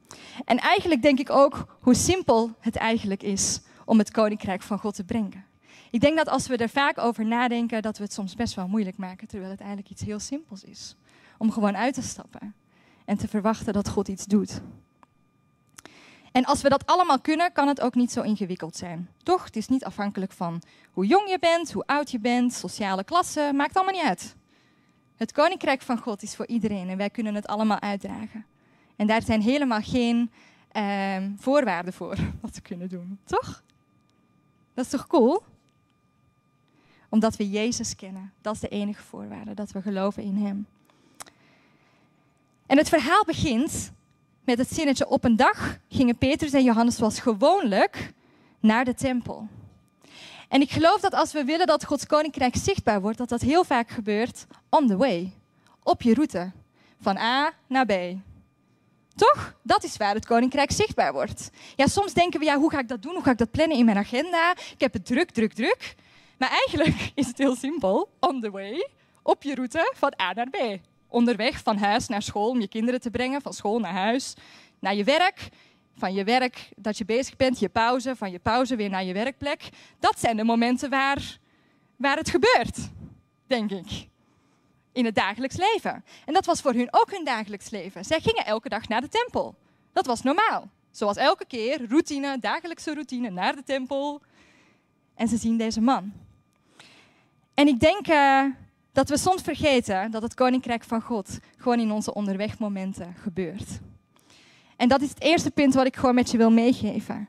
En 0.44 0.58
eigenlijk 0.58 1.02
denk 1.02 1.18
ik 1.18 1.30
ook 1.30 1.76
hoe 1.80 1.94
simpel 1.94 2.50
het 2.60 2.76
eigenlijk 2.76 3.22
is 3.22 3.60
om 3.84 3.98
het 3.98 4.10
koninkrijk 4.10 4.62
van 4.62 4.78
God 4.78 4.94
te 4.94 5.04
brengen. 5.04 5.44
Ik 5.90 6.00
denk 6.00 6.16
dat 6.16 6.28
als 6.28 6.46
we 6.46 6.56
er 6.56 6.68
vaak 6.68 6.98
over 6.98 7.26
nadenken, 7.26 7.82
dat 7.82 7.98
we 7.98 8.04
het 8.04 8.12
soms 8.12 8.34
best 8.34 8.54
wel 8.54 8.68
moeilijk 8.68 8.96
maken, 8.96 9.28
terwijl 9.28 9.50
het 9.50 9.60
eigenlijk 9.60 9.90
iets 9.90 10.02
heel 10.02 10.18
simpels 10.18 10.64
is. 10.64 10.96
Om 11.38 11.52
gewoon 11.52 11.76
uit 11.76 11.94
te 11.94 12.02
stappen 12.02 12.54
en 13.04 13.16
te 13.16 13.28
verwachten 13.28 13.72
dat 13.72 13.88
God 13.88 14.08
iets 14.08 14.26
doet. 14.26 14.60
En 16.32 16.44
als 16.44 16.62
we 16.62 16.68
dat 16.68 16.86
allemaal 16.86 17.20
kunnen, 17.20 17.52
kan 17.52 17.68
het 17.68 17.80
ook 17.80 17.94
niet 17.94 18.12
zo 18.12 18.22
ingewikkeld 18.22 18.76
zijn. 18.76 19.08
Toch? 19.22 19.44
Het 19.44 19.56
is 19.56 19.68
niet 19.68 19.84
afhankelijk 19.84 20.32
van 20.32 20.62
hoe 20.90 21.06
jong 21.06 21.28
je 21.28 21.38
bent, 21.38 21.72
hoe 21.72 21.86
oud 21.86 22.10
je 22.10 22.18
bent, 22.18 22.52
sociale 22.52 23.04
klasse, 23.04 23.50
maakt 23.54 23.76
allemaal 23.76 23.94
niet 23.94 24.04
uit. 24.08 24.36
Het 25.16 25.32
koninkrijk 25.32 25.82
van 25.82 25.98
God 25.98 26.22
is 26.22 26.36
voor 26.36 26.46
iedereen 26.46 26.88
en 26.88 26.96
wij 26.96 27.10
kunnen 27.10 27.34
het 27.34 27.46
allemaal 27.46 27.80
uitdragen. 27.80 28.46
En 28.96 29.06
daar 29.06 29.22
zijn 29.22 29.40
helemaal 29.40 29.80
geen 29.80 30.30
eh, 30.68 31.16
voorwaarden 31.36 31.92
voor 31.92 32.16
wat 32.42 32.54
we 32.54 32.60
kunnen 32.60 32.88
doen, 32.88 33.18
toch? 33.24 33.62
Dat 34.74 34.84
is 34.84 34.90
toch 34.90 35.06
cool? 35.06 35.42
Omdat 37.08 37.36
we 37.36 37.50
Jezus 37.50 37.96
kennen. 37.96 38.32
Dat 38.40 38.54
is 38.54 38.60
de 38.60 38.68
enige 38.68 39.02
voorwaarde, 39.02 39.54
dat 39.54 39.70
we 39.70 39.82
geloven 39.82 40.22
in 40.22 40.36
Hem. 40.36 40.66
En 42.66 42.76
het 42.76 42.88
verhaal 42.88 43.24
begint 43.24 43.92
met 44.44 44.58
het 44.58 44.74
zinnetje: 44.74 45.08
Op 45.08 45.24
een 45.24 45.36
dag 45.36 45.78
gingen 45.88 46.18
Petrus 46.18 46.52
en 46.52 46.64
Johannes 46.64 46.96
zoals 46.96 47.20
gewoonlijk 47.20 48.12
naar 48.60 48.84
de 48.84 48.94
tempel. 48.94 49.48
En 50.48 50.60
ik 50.60 50.70
geloof 50.70 51.00
dat 51.00 51.14
als 51.14 51.32
we 51.32 51.44
willen 51.44 51.66
dat 51.66 51.84
Gods 51.84 52.06
koninkrijk 52.06 52.56
zichtbaar 52.56 53.00
wordt, 53.00 53.18
dat 53.18 53.28
dat 53.28 53.40
heel 53.40 53.64
vaak 53.64 53.90
gebeurt 53.90 54.46
on 54.70 54.86
the 54.86 54.96
way, 54.96 55.32
op 55.82 56.02
je 56.02 56.14
route, 56.14 56.52
van 57.00 57.16
A 57.16 57.52
naar 57.66 57.86
B. 57.86 57.92
Toch? 59.14 59.54
Dat 59.62 59.84
is 59.84 59.96
waar 59.96 60.14
het 60.14 60.26
koninkrijk 60.26 60.70
zichtbaar 60.70 61.12
wordt. 61.12 61.50
Ja, 61.76 61.86
soms 61.86 62.12
denken 62.12 62.40
we, 62.40 62.46
ja, 62.46 62.58
hoe 62.58 62.70
ga 62.70 62.78
ik 62.78 62.88
dat 62.88 63.02
doen? 63.02 63.14
Hoe 63.14 63.22
ga 63.22 63.30
ik 63.30 63.38
dat 63.38 63.50
plannen 63.50 63.76
in 63.76 63.84
mijn 63.84 63.96
agenda? 63.96 64.50
Ik 64.52 64.80
heb 64.80 64.92
het 64.92 65.06
druk, 65.06 65.30
druk, 65.30 65.52
druk. 65.52 65.94
Maar 66.36 66.50
eigenlijk 66.50 67.10
is 67.14 67.26
het 67.26 67.38
heel 67.38 67.56
simpel. 67.56 68.08
On 68.20 68.40
the 68.40 68.50
way, 68.50 68.88
op 69.22 69.42
je 69.42 69.54
route 69.54 69.92
van 69.96 70.12
A 70.22 70.32
naar 70.32 70.50
B. 70.50 70.56
Onderweg 71.08 71.62
van 71.62 71.76
huis 71.76 72.08
naar 72.08 72.22
school 72.22 72.48
om 72.48 72.60
je 72.60 72.68
kinderen 72.68 73.00
te 73.00 73.10
brengen, 73.10 73.42
van 73.42 73.52
school 73.52 73.78
naar 73.78 73.92
huis, 73.92 74.34
naar 74.78 74.94
je 74.94 75.04
werk, 75.04 75.48
van 75.94 76.14
je 76.14 76.24
werk 76.24 76.68
dat 76.76 76.98
je 76.98 77.04
bezig 77.04 77.36
bent, 77.36 77.58
je 77.58 77.68
pauze, 77.68 78.16
van 78.16 78.30
je 78.30 78.38
pauze 78.38 78.76
weer 78.76 78.90
naar 78.90 79.04
je 79.04 79.12
werkplek. 79.12 79.68
Dat 79.98 80.20
zijn 80.20 80.36
de 80.36 80.44
momenten 80.44 80.90
waar, 80.90 81.38
waar 81.96 82.16
het 82.16 82.30
gebeurt, 82.30 82.78
denk 83.46 83.70
ik. 83.70 84.08
In 84.92 85.04
het 85.04 85.14
dagelijks 85.14 85.56
leven. 85.56 86.04
En 86.24 86.32
dat 86.32 86.46
was 86.46 86.60
voor 86.60 86.72
hun 86.72 86.88
ook 86.90 87.10
hun 87.10 87.24
dagelijks 87.24 87.70
leven. 87.70 88.04
Zij 88.04 88.20
gingen 88.20 88.46
elke 88.46 88.68
dag 88.68 88.88
naar 88.88 89.00
de 89.00 89.08
tempel. 89.08 89.54
Dat 89.92 90.06
was 90.06 90.22
normaal. 90.22 90.70
Zoals 90.90 91.16
elke 91.16 91.44
keer, 91.44 91.88
routine, 91.88 92.38
dagelijkse 92.38 92.94
routine, 92.94 93.30
naar 93.30 93.56
de 93.56 93.62
tempel. 93.62 94.22
En 95.14 95.28
ze 95.28 95.36
zien 95.36 95.56
deze 95.56 95.80
man. 95.80 96.12
En 97.56 97.68
ik 97.68 97.80
denk 97.80 98.08
uh, 98.08 98.44
dat 98.92 99.08
we 99.08 99.18
soms 99.18 99.42
vergeten 99.42 100.10
dat 100.10 100.22
het 100.22 100.34
koninkrijk 100.34 100.84
van 100.84 101.00
God 101.00 101.38
gewoon 101.56 101.80
in 101.80 101.90
onze 101.90 102.14
onderwegmomenten 102.14 103.14
gebeurt. 103.22 103.80
En 104.76 104.88
dat 104.88 105.00
is 105.00 105.08
het 105.08 105.22
eerste 105.22 105.50
punt 105.50 105.74
wat 105.74 105.86
ik 105.86 105.96
gewoon 105.96 106.14
met 106.14 106.30
je 106.30 106.38
wil 106.38 106.50
meegeven. 106.50 107.28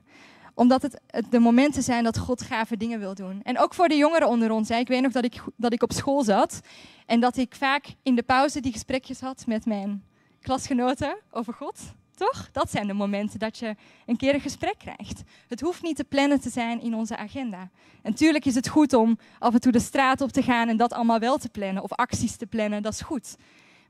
Omdat 0.54 0.82
het 0.82 1.02
de 1.30 1.40
momenten 1.40 1.84
zijn 1.84 2.04
dat 2.04 2.18
God 2.18 2.42
gave 2.42 2.78
dingen 2.78 3.00
wil 3.00 3.14
doen. 3.14 3.42
En 3.44 3.60
ook 3.60 3.74
voor 3.74 3.88
de 3.88 3.96
jongeren 3.96 4.28
onder 4.28 4.52
ons. 4.52 4.70
Ik 4.70 4.88
weet 4.88 5.02
nog 5.02 5.12
dat 5.12 5.24
ik, 5.24 5.44
dat 5.56 5.74
ik 5.74 5.84
op 5.84 5.92
school 5.92 6.24
zat 6.24 6.62
en 7.06 7.20
dat 7.20 7.38
ik 7.38 7.56
vaak 7.56 7.86
in 8.04 8.16
de 8.16 8.24
pauze 8.24 8.60
die 8.60 8.72
gesprekjes 8.72 9.20
had 9.20 9.46
met 9.46 9.66
mijn 9.66 10.04
klasgenoten 10.42 11.18
over 11.32 11.54
God. 11.54 11.80
Toch? 12.18 12.50
Dat 12.52 12.72
zijn 12.72 12.88
de 12.88 12.94
momenten 12.94 13.40
dat 13.40 13.58
je 13.58 13.76
een 14.06 14.18
keer 14.18 14.34
een 14.34 14.42
gesprek 14.42 14.78
krijgt. 14.78 15.24
Het 15.48 15.62
hoeft 15.62 15.82
niet 15.82 15.96
te 15.96 16.04
plannen 16.04 16.40
te 16.40 16.50
zijn 16.50 16.82
in 16.82 16.94
onze 16.94 17.18
agenda. 17.18 17.60
En 18.02 18.12
natuurlijk 18.12 18.46
is 18.46 18.56
het 18.56 18.68
goed 18.68 18.94
om 18.94 19.18
af 19.40 19.54
en 19.54 19.60
toe 19.60 19.72
de 19.72 19.80
straat 19.80 20.22
op 20.22 20.32
te 20.32 20.42
gaan 20.42 20.68
en 20.68 20.78
dat 20.78 20.94
allemaal 20.94 21.20
wel 21.20 21.38
te 21.38 21.50
plannen. 21.50 21.84
Of 21.84 21.94
acties 21.94 22.36
te 22.36 22.46
plannen, 22.46 22.82
dat 22.82 22.94
is 22.94 23.02
goed. 23.02 23.36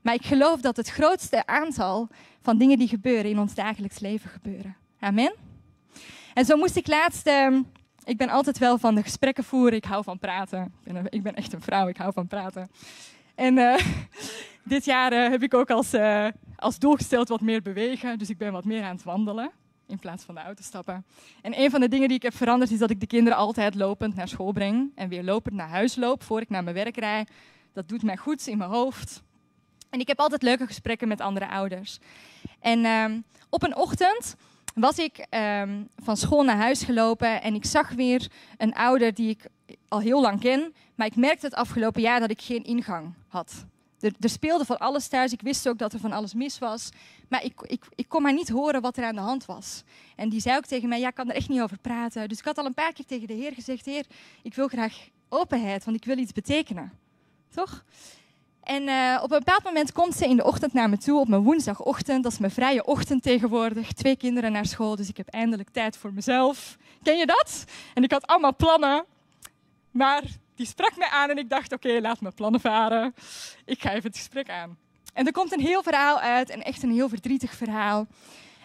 Maar 0.02 0.14
ik 0.14 0.24
geloof 0.24 0.60
dat 0.60 0.76
het 0.76 0.88
grootste 0.88 1.46
aantal 1.46 2.08
van 2.40 2.58
dingen 2.58 2.78
die 2.78 2.88
gebeuren 2.88 3.30
in 3.30 3.38
ons 3.38 3.54
dagelijks 3.54 3.98
leven 3.98 4.30
gebeuren. 4.30 4.76
Amen. 5.00 5.34
En 6.34 6.44
zo 6.44 6.56
moest 6.56 6.76
ik 6.76 6.86
laatst 6.86 7.26
ehm, 7.26 7.62
ik 8.04 8.16
ben 8.16 8.28
altijd 8.28 8.58
wel 8.58 8.78
van 8.78 8.94
de 8.94 9.02
gesprekken 9.02 9.44
voeren. 9.44 9.78
Ik 9.78 9.84
hou 9.84 10.04
van 10.04 10.18
praten. 10.18 10.72
Ik 10.84 10.92
ben, 10.92 11.06
ik 11.08 11.22
ben 11.22 11.34
echt 11.34 11.52
een 11.52 11.62
vrouw, 11.62 11.88
ik 11.88 11.96
hou 11.96 12.12
van 12.12 12.26
praten. 12.26 12.70
En 13.34 13.58
eh, 13.58 13.84
dit 14.68 14.84
jaar 14.84 15.12
eh, 15.12 15.30
heb 15.30 15.42
ik 15.42 15.54
ook 15.54 15.70
als, 15.70 15.92
eh, 15.92 16.26
als 16.56 16.78
doel 16.78 16.94
gesteld 16.94 17.28
wat 17.28 17.40
meer 17.40 17.62
bewegen. 17.62 18.18
Dus 18.18 18.30
ik 18.30 18.38
ben 18.38 18.52
wat 18.52 18.64
meer 18.64 18.82
aan 18.82 18.94
het 18.94 19.04
wandelen 19.04 19.50
in 19.86 19.98
plaats 19.98 20.24
van 20.24 20.34
de 20.34 20.40
auto 20.40 20.62
stappen. 20.62 21.04
En 21.42 21.60
een 21.60 21.70
van 21.70 21.80
de 21.80 21.88
dingen 21.88 22.08
die 22.08 22.16
ik 22.16 22.22
heb 22.22 22.34
veranderd 22.34 22.70
is 22.70 22.78
dat 22.78 22.90
ik 22.90 23.00
de 23.00 23.06
kinderen 23.06 23.38
altijd 23.38 23.74
lopend 23.74 24.14
naar 24.14 24.28
school 24.28 24.52
breng. 24.52 24.92
En 24.94 25.08
weer 25.08 25.22
lopend 25.22 25.54
naar 25.54 25.68
huis 25.68 25.96
loop 25.96 26.22
voor 26.22 26.40
ik 26.40 26.48
naar 26.48 26.64
mijn 26.64 26.74
werk 26.74 26.96
rij. 26.96 27.26
Dat 27.72 27.88
doet 27.88 28.02
mij 28.02 28.16
goed 28.16 28.46
in 28.46 28.58
mijn 28.58 28.70
hoofd. 28.70 29.22
En 29.90 30.00
ik 30.00 30.08
heb 30.08 30.18
altijd 30.18 30.42
leuke 30.42 30.66
gesprekken 30.66 31.08
met 31.08 31.20
andere 31.20 31.48
ouders. 31.48 31.98
En 32.60 32.84
ehm, 32.84 33.20
op 33.48 33.62
een 33.62 33.76
ochtend 33.76 34.36
was 34.74 34.98
ik 34.98 35.26
ehm, 35.30 35.82
van 35.96 36.16
school 36.16 36.42
naar 36.42 36.56
huis 36.56 36.82
gelopen 36.82 37.42
en 37.42 37.54
ik 37.54 37.64
zag 37.64 37.90
weer 37.90 38.30
een 38.56 38.74
ouder 38.74 39.14
die 39.14 39.28
ik 39.30 39.46
al 39.88 40.00
heel 40.00 40.20
lang 40.20 40.40
ken. 40.40 40.74
Maar 40.94 41.06
ik 41.06 41.16
merkte 41.16 41.46
het 41.46 41.54
afgelopen 41.54 42.02
jaar 42.02 42.20
dat 42.20 42.30
ik 42.30 42.40
geen 42.40 42.64
ingang 42.64 43.14
had. 43.28 43.66
Er, 44.00 44.12
speelde 44.20 44.64
van 44.64 44.78
alles 44.78 45.08
thuis. 45.08 45.32
Ik 45.32 45.40
wist 45.40 45.68
ook 45.68 45.78
dat 45.78 45.92
er 45.92 45.98
van 45.98 46.12
alles 46.12 46.34
mis 46.34 46.58
was. 46.58 46.88
Maar 47.28 47.44
ik, 47.44 47.60
ik, 47.60 47.84
ik 47.94 48.08
kon 48.08 48.22
maar 48.22 48.32
niet 48.32 48.48
horen 48.48 48.80
wat 48.80 48.96
er 48.96 49.04
aan 49.04 49.14
de 49.14 49.20
hand 49.20 49.44
was. 49.44 49.82
En 50.16 50.28
die 50.28 50.40
zei 50.40 50.56
ook 50.56 50.66
tegen 50.66 50.88
mij, 50.88 51.00
ja, 51.00 51.08
ik 51.08 51.14
kan 51.14 51.28
er 51.28 51.34
echt 51.34 51.48
niet 51.48 51.60
over 51.60 51.78
praten. 51.78 52.28
Dus 52.28 52.38
ik 52.38 52.44
had 52.44 52.58
al 52.58 52.66
een 52.66 52.74
paar 52.74 52.92
keer 52.92 53.06
tegen 53.06 53.26
de 53.26 53.34
Heer 53.34 53.52
gezegd, 53.52 53.84
Heer, 53.84 54.06
ik 54.42 54.54
wil 54.54 54.68
graag 54.68 55.08
openheid, 55.28 55.84
want 55.84 55.96
ik 55.96 56.04
wil 56.04 56.18
iets 56.18 56.32
betekenen. 56.32 56.92
Toch? 57.54 57.84
En 58.62 58.88
eh, 58.88 59.20
op 59.22 59.32
een 59.32 59.38
bepaald 59.38 59.64
moment 59.64 59.92
komt 59.92 60.14
ze 60.14 60.26
in 60.26 60.36
de 60.36 60.44
ochtend 60.44 60.72
naar 60.72 60.88
me 60.88 60.98
toe, 60.98 61.20
op 61.20 61.28
mijn 61.28 61.42
woensdagochtend. 61.42 62.22
Dat 62.22 62.32
is 62.32 62.38
mijn 62.38 62.52
vrije 62.52 62.84
ochtend 62.84 63.22
tegenwoordig. 63.22 63.92
Twee 63.92 64.16
kinderen 64.16 64.52
naar 64.52 64.66
school, 64.66 64.96
dus 64.96 65.08
ik 65.08 65.16
heb 65.16 65.28
eindelijk 65.28 65.70
tijd 65.70 65.96
voor 65.96 66.12
mezelf. 66.12 66.76
Ken 67.02 67.18
je 67.18 67.26
dat? 67.26 67.64
En 67.94 68.02
ik 68.02 68.10
had 68.10 68.26
allemaal 68.26 68.56
plannen. 68.56 69.04
Maar 69.90 70.22
die 70.58 70.66
sprak 70.66 70.96
mij 70.96 71.08
aan 71.08 71.30
en 71.30 71.38
ik 71.38 71.48
dacht, 71.48 71.72
oké, 71.72 72.00
laat 72.00 72.20
mijn 72.20 72.34
plannen 72.34 72.60
varen. 72.60 73.14
Ik 73.64 73.80
ga 73.80 73.90
even 73.90 74.08
het 74.08 74.16
gesprek 74.16 74.50
aan. 74.50 74.78
En 75.14 75.26
er 75.26 75.32
komt 75.32 75.52
een 75.52 75.60
heel 75.60 75.82
verhaal 75.82 76.20
uit, 76.20 76.50
en 76.50 76.62
echt 76.62 76.82
een 76.82 76.92
heel 76.92 77.08
verdrietig 77.08 77.54
verhaal. 77.54 78.06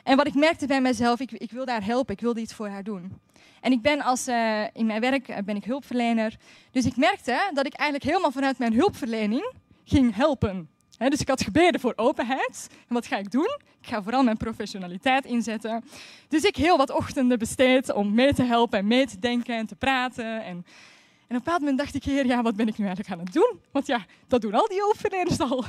En 0.04 0.18
wat 0.18 0.28
ik 0.28 0.34
merkte 0.34 0.68
bij 0.68 0.82
mezelf, 0.82 1.20
ik, 1.20 1.32
ik 1.32 1.52
wil 1.52 1.68
haar 1.68 1.86
helpen, 1.86 2.14
ik 2.14 2.22
wilde 2.22 2.42
iets 2.42 2.54
voor 2.54 2.68
haar 2.68 2.84
doen. 2.84 3.22
En 3.62 3.72
ik 3.72 3.82
ben 3.82 4.02
als, 4.02 4.28
eh, 4.28 4.64
in 4.74 4.86
mijn 4.86 5.02
werk 5.02 5.28
eh, 5.28 5.38
ben 5.46 5.56
ik 5.56 5.64
hulpverlener. 5.64 6.36
Dus 6.72 6.86
ik 6.86 6.96
merkte 6.96 7.52
dat 7.54 7.66
ik 7.66 7.74
eigenlijk 7.74 8.10
helemaal 8.10 8.32
vanuit 8.32 8.58
mijn 8.58 8.74
hulpverlening 8.74 9.54
ging 9.84 10.16
helpen. 10.16 10.70
Dus 10.98 11.22
ik 11.22 11.28
had 11.28 11.44
gebeden 11.44 11.80
voor 11.80 11.94
openheid. 11.96 12.70
En 12.88 12.94
wat 12.94 13.08
ga 13.08 13.18
ik 13.18 13.32
doen? 13.32 13.58
Ik 13.82 13.88
ga 13.88 14.04
vooral 14.04 14.24
mijn 14.24 14.38
professionaliteit 14.38 15.26
inzetten. 15.26 15.84
Dus 16.28 16.44
ik 16.44 16.56
heel 16.56 16.78
wat 16.78 16.92
ochtenden 16.92 17.40
besteed 17.40 17.94
om 17.94 18.14
mee 18.14 18.34
te 18.34 18.44
helpen 18.44 18.80
en 18.80 18.88
mee 18.88 19.06
te 19.06 19.20
denken 19.20 19.56
en 19.56 19.66
te 19.66 19.76
praten. 19.76 20.44
En, 20.44 20.66
een 21.34 21.40
bepaald 21.44 21.60
moment 21.60 21.78
dacht 21.78 21.96
ik, 21.96 22.04
heer, 22.04 22.26
ja, 22.26 22.42
wat 22.42 22.56
ben 22.56 22.68
ik 22.68 22.78
nu 22.78 22.86
eigenlijk 22.86 23.16
aan 23.16 23.26
het 23.26 23.34
doen? 23.34 23.60
Want 23.72 23.88
ja, 23.88 24.06
dat 24.28 24.42
doen 24.42 24.54
al 24.54 24.68
die 24.68 24.80
hulpverleners 24.80 25.40
al. 25.40 25.66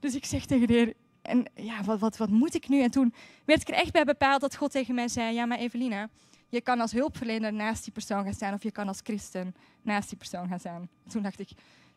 Dus 0.00 0.14
ik 0.14 0.24
zeg 0.24 0.44
tegen 0.44 0.66
de 0.66 0.72
heer, 0.72 0.94
en 1.22 1.44
ja, 1.54 1.82
wat, 1.84 1.98
wat, 1.98 2.16
wat 2.16 2.30
moet 2.30 2.54
ik 2.54 2.68
nu? 2.68 2.82
En 2.82 2.90
toen 2.90 3.14
werd 3.44 3.60
ik 3.60 3.68
er 3.68 3.74
echt 3.74 3.92
bij 3.92 4.04
bepaald 4.04 4.40
dat 4.40 4.56
God 4.56 4.70
tegen 4.70 4.94
mij 4.94 5.08
zei, 5.08 5.34
ja, 5.34 5.46
maar 5.46 5.58
Evelina, 5.58 6.08
je 6.48 6.60
kan 6.60 6.80
als 6.80 6.92
hulpverlener 6.92 7.52
naast 7.52 7.84
die 7.84 7.92
persoon 7.92 8.24
gaan 8.24 8.34
staan 8.34 8.54
of 8.54 8.62
je 8.62 8.70
kan 8.70 8.88
als 8.88 9.00
christen 9.02 9.54
naast 9.82 10.08
die 10.08 10.18
persoon 10.18 10.48
gaan 10.48 10.58
staan. 10.58 10.88
En 11.04 11.10
toen 11.10 11.22
dacht 11.22 11.40
ik, 11.40 11.48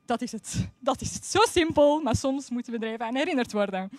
dat 0.05 0.21
is 0.21 0.31
het. 0.31 0.67
Dat 0.79 1.01
is 1.01 1.13
het. 1.13 1.25
Zo 1.25 1.39
simpel, 1.49 2.01
maar 2.01 2.15
soms 2.15 2.49
moeten 2.49 2.73
we 2.73 2.85
er 2.85 2.93
even 2.93 3.05
aan 3.05 3.15
herinnerd 3.15 3.51
worden. 3.51 3.89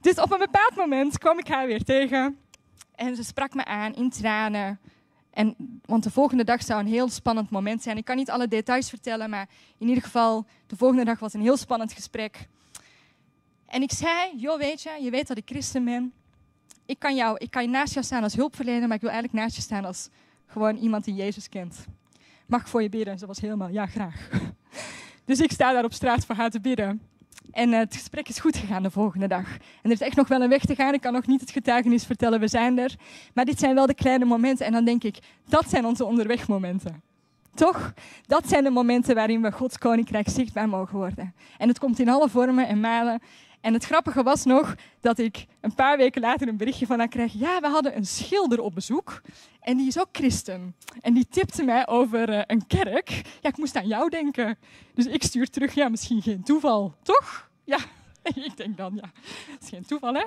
Dus 0.00 0.18
op 0.18 0.32
een 0.32 0.38
bepaald 0.38 0.74
moment 0.76 1.18
kwam 1.18 1.38
ik 1.38 1.48
haar 1.48 1.66
weer 1.66 1.84
tegen 1.84 2.38
en 2.94 3.16
ze 3.16 3.24
sprak 3.24 3.54
me 3.54 3.64
aan 3.64 3.94
in 3.94 4.10
tranen. 4.10 4.80
En, 5.36 5.80
want 5.84 6.02
de 6.02 6.10
volgende 6.10 6.44
dag 6.44 6.62
zou 6.62 6.80
een 6.80 6.86
heel 6.86 7.08
spannend 7.08 7.50
moment 7.50 7.82
zijn. 7.82 7.96
Ik 7.96 8.04
kan 8.04 8.16
niet 8.16 8.30
alle 8.30 8.48
details 8.48 8.88
vertellen, 8.88 9.30
maar 9.30 9.48
in 9.78 9.88
ieder 9.88 10.02
geval, 10.02 10.46
de 10.66 10.76
volgende 10.76 11.04
dag 11.04 11.18
was 11.18 11.32
een 11.32 11.40
heel 11.40 11.56
spannend 11.56 11.92
gesprek. 11.92 12.48
En 13.66 13.82
ik 13.82 13.92
zei, 13.92 14.36
joh, 14.36 14.58
weet 14.58 14.82
je, 14.82 14.98
je 15.00 15.10
weet 15.10 15.26
dat 15.26 15.36
ik 15.36 15.42
christen 15.46 15.84
ben. 15.84 16.12
Ik 16.86 16.98
kan, 16.98 17.14
jou, 17.14 17.36
ik 17.38 17.50
kan 17.50 17.70
naast 17.70 17.92
jou 17.92 18.04
staan 18.04 18.22
als 18.22 18.34
hulpverlener, 18.34 18.86
maar 18.86 18.96
ik 18.96 19.02
wil 19.02 19.10
eigenlijk 19.10 19.42
naast 19.42 19.56
je 19.56 19.62
staan 19.62 19.84
als 19.84 20.08
gewoon 20.46 20.76
iemand 20.76 21.04
die 21.04 21.14
Jezus 21.14 21.48
kent. 21.48 21.84
Mag 22.46 22.60
ik 22.60 22.66
voor 22.66 22.82
je 22.82 22.88
bidden? 22.88 23.18
Ze 23.18 23.26
was 23.26 23.40
helemaal, 23.40 23.68
ja, 23.68 23.86
graag. 23.86 24.28
Dus 25.24 25.40
ik 25.40 25.52
sta 25.52 25.72
daar 25.72 25.84
op 25.84 25.92
straat 25.92 26.24
voor 26.24 26.34
haar 26.34 26.50
te 26.50 26.60
bidden. 26.60 27.02
En 27.52 27.68
uh, 27.68 27.78
het 27.78 27.94
gesprek 27.94 28.28
is 28.28 28.38
goed 28.38 28.56
gegaan 28.56 28.82
de 28.82 28.90
volgende 28.90 29.26
dag. 29.26 29.46
En 29.56 29.82
er 29.82 29.90
is 29.90 30.00
echt 30.00 30.16
nog 30.16 30.28
wel 30.28 30.42
een 30.42 30.48
weg 30.48 30.64
te 30.64 30.74
gaan. 30.74 30.94
Ik 30.94 31.00
kan 31.00 31.12
nog 31.12 31.26
niet 31.26 31.40
het 31.40 31.50
getuigenis 31.50 32.04
vertellen, 32.04 32.40
we 32.40 32.48
zijn 32.48 32.78
er. 32.78 32.94
Maar 33.34 33.44
dit 33.44 33.58
zijn 33.58 33.74
wel 33.74 33.86
de 33.86 33.94
kleine 33.94 34.24
momenten. 34.24 34.66
En 34.66 34.72
dan 34.72 34.84
denk 34.84 35.04
ik, 35.04 35.18
dat 35.48 35.68
zijn 35.68 35.84
onze 35.84 36.04
onderwegmomenten. 36.04 37.02
Toch? 37.54 37.94
Dat 38.26 38.48
zijn 38.48 38.64
de 38.64 38.70
momenten 38.70 39.14
waarin 39.14 39.42
we 39.42 39.52
Gods 39.52 39.78
koninkrijk 39.78 40.28
zichtbaar 40.28 40.68
mogen 40.68 40.96
worden. 40.96 41.34
En 41.58 41.68
het 41.68 41.78
komt 41.78 41.98
in 41.98 42.08
alle 42.08 42.28
vormen 42.28 42.68
en 42.68 42.80
malen. 42.80 43.20
En 43.66 43.72
het 43.72 43.84
grappige 43.84 44.22
was 44.22 44.44
nog 44.44 44.74
dat 45.00 45.18
ik 45.18 45.46
een 45.60 45.74
paar 45.74 45.96
weken 45.96 46.20
later 46.20 46.48
een 46.48 46.56
berichtje 46.56 46.86
van 46.86 46.98
haar 46.98 47.08
kreeg. 47.08 47.32
Ja, 47.32 47.60
we 47.60 47.68
hadden 47.68 47.96
een 47.96 48.06
schilder 48.06 48.60
op 48.60 48.74
bezoek. 48.74 49.20
En 49.60 49.76
die 49.76 49.86
is 49.86 49.98
ook 49.98 50.08
christen. 50.12 50.76
En 51.00 51.14
die 51.14 51.26
tipte 51.30 51.64
mij 51.64 51.86
over 51.86 52.28
uh, 52.28 52.42
een 52.46 52.66
kerk. 52.66 53.10
Ja, 53.40 53.48
ik 53.48 53.56
moest 53.56 53.76
aan 53.76 53.86
jou 53.86 54.08
denken. 54.08 54.58
Dus 54.94 55.06
ik 55.06 55.22
stuur 55.22 55.50
terug, 55.50 55.74
ja, 55.74 55.88
misschien 55.88 56.22
geen 56.22 56.42
toeval, 56.42 56.94
toch? 57.02 57.50
Ja, 57.64 57.78
ik 58.48 58.56
denk 58.56 58.76
dan, 58.76 58.94
ja, 58.94 59.10
dat 59.50 59.62
is 59.62 59.68
geen 59.68 59.86
toeval, 59.86 60.14
hè? 60.14 60.24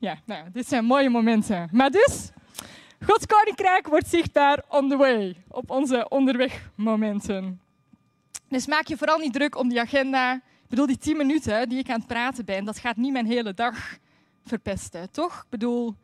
Ja, 0.00 0.18
nou, 0.24 0.50
dit 0.50 0.68
zijn 0.68 0.84
mooie 0.84 1.10
momenten. 1.10 1.68
Maar 1.72 1.90
dus, 1.90 2.30
Gods 3.04 3.26
koninkrijk 3.26 3.86
wordt 3.86 4.08
zichtbaar 4.08 4.64
on 4.68 4.88
the 4.88 4.96
way. 4.96 5.36
Op 5.48 5.70
onze 5.70 6.08
onderwegmomenten. 6.08 7.60
Dus 8.48 8.66
maak 8.66 8.86
je 8.86 8.96
vooral 8.96 9.18
niet 9.18 9.32
druk 9.32 9.58
om 9.58 9.68
die 9.68 9.80
agenda. 9.80 10.40
Bedoel, 10.72 10.86
die 10.86 10.98
tien 10.98 11.16
minuten 11.16 11.68
die 11.68 11.78
ik 11.78 11.90
aan 11.90 11.98
het 11.98 12.06
praten 12.06 12.44
ben, 12.44 12.64
dat 12.64 12.78
gaat 12.78 12.96
niet 12.96 13.12
mijn 13.12 13.26
hele 13.26 13.54
dag 13.54 13.98
verpesten, 14.44 15.10
toch? 15.10 15.42
Ik 15.42 15.48
bedoel, 15.48 15.96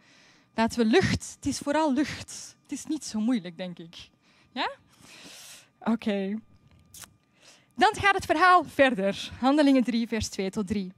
laten 0.55 0.79
we 0.79 0.85
lucht. 0.85 1.35
Het 1.35 1.47
is 1.47 1.59
vooral 1.59 1.93
lucht. 1.93 2.57
Het 2.63 2.73
is 2.73 2.85
niet 2.85 3.05
zo 3.05 3.21
moeilijk, 3.21 3.57
denk 3.57 3.79
ik. 3.79 4.11
Ja? 4.53 4.71
Oké. 5.81 6.39
Dan 7.75 7.95
gaat 7.95 8.15
het 8.15 8.25
verhaal 8.25 8.65
verder. 8.65 9.31
Handelingen 9.41 9.85
3, 9.85 10.09
vers 10.09 10.29
2 10.29 10.51
tot 10.51 10.67
3. 10.67 10.93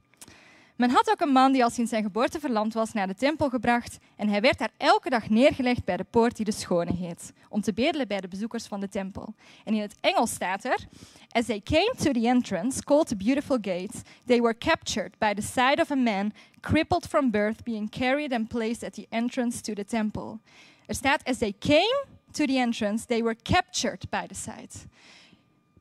Men 0.81 0.89
had 0.89 1.09
ook 1.09 1.21
een 1.21 1.31
man 1.31 1.51
die 1.51 1.63
al 1.63 1.69
sinds 1.69 1.89
zijn 1.89 2.03
geboorte 2.03 2.39
verlamd 2.39 2.73
was 2.73 2.93
naar 2.93 3.07
de 3.07 3.15
tempel 3.15 3.49
gebracht 3.49 3.97
en 4.15 4.29
hij 4.29 4.41
werd 4.41 4.57
daar 4.57 4.71
elke 4.77 5.09
dag 5.09 5.29
neergelegd 5.29 5.85
bij 5.85 5.97
de 5.97 6.03
poort 6.03 6.35
die 6.35 6.45
de 6.45 6.51
Schone 6.51 6.93
heet, 6.93 7.33
om 7.49 7.61
te 7.61 7.73
bedelen 7.73 8.07
bij 8.07 8.21
de 8.21 8.27
bezoekers 8.27 8.65
van 8.65 8.79
de 8.79 8.89
tempel. 8.89 9.33
En 9.63 9.73
in 9.73 9.81
het 9.81 9.95
Engels 9.99 10.31
staat 10.31 10.63
er, 10.63 10.87
As 11.29 11.45
they 11.45 11.61
came 11.63 11.93
to 11.97 12.11
the 12.11 12.27
entrance, 12.27 12.83
called 12.83 13.07
the 13.07 13.15
Beautiful 13.15 13.57
Gate, 13.61 14.01
they 14.25 14.41
were 14.41 14.57
captured 14.57 15.17
by 15.17 15.33
the 15.33 15.41
side 15.41 15.81
of 15.81 15.91
a 15.91 15.95
man 15.95 16.33
crippled 16.59 17.07
from 17.07 17.31
birth, 17.31 17.63
being 17.63 17.89
carried 17.89 18.33
and 18.33 18.47
placed 18.47 18.83
at 18.83 18.93
the 18.93 19.05
entrance 19.09 19.61
to 19.61 19.73
the 19.73 19.85
temple. 19.85 20.39
Er 20.85 20.95
staat, 20.95 21.23
as 21.23 21.37
they 21.37 21.53
came 21.59 22.05
to 22.31 22.45
the 22.45 22.57
entrance, 22.57 23.05
they 23.05 23.21
were 23.21 23.37
captured 23.43 24.09
by 24.09 24.25
the 24.27 24.35
side. 24.35 24.87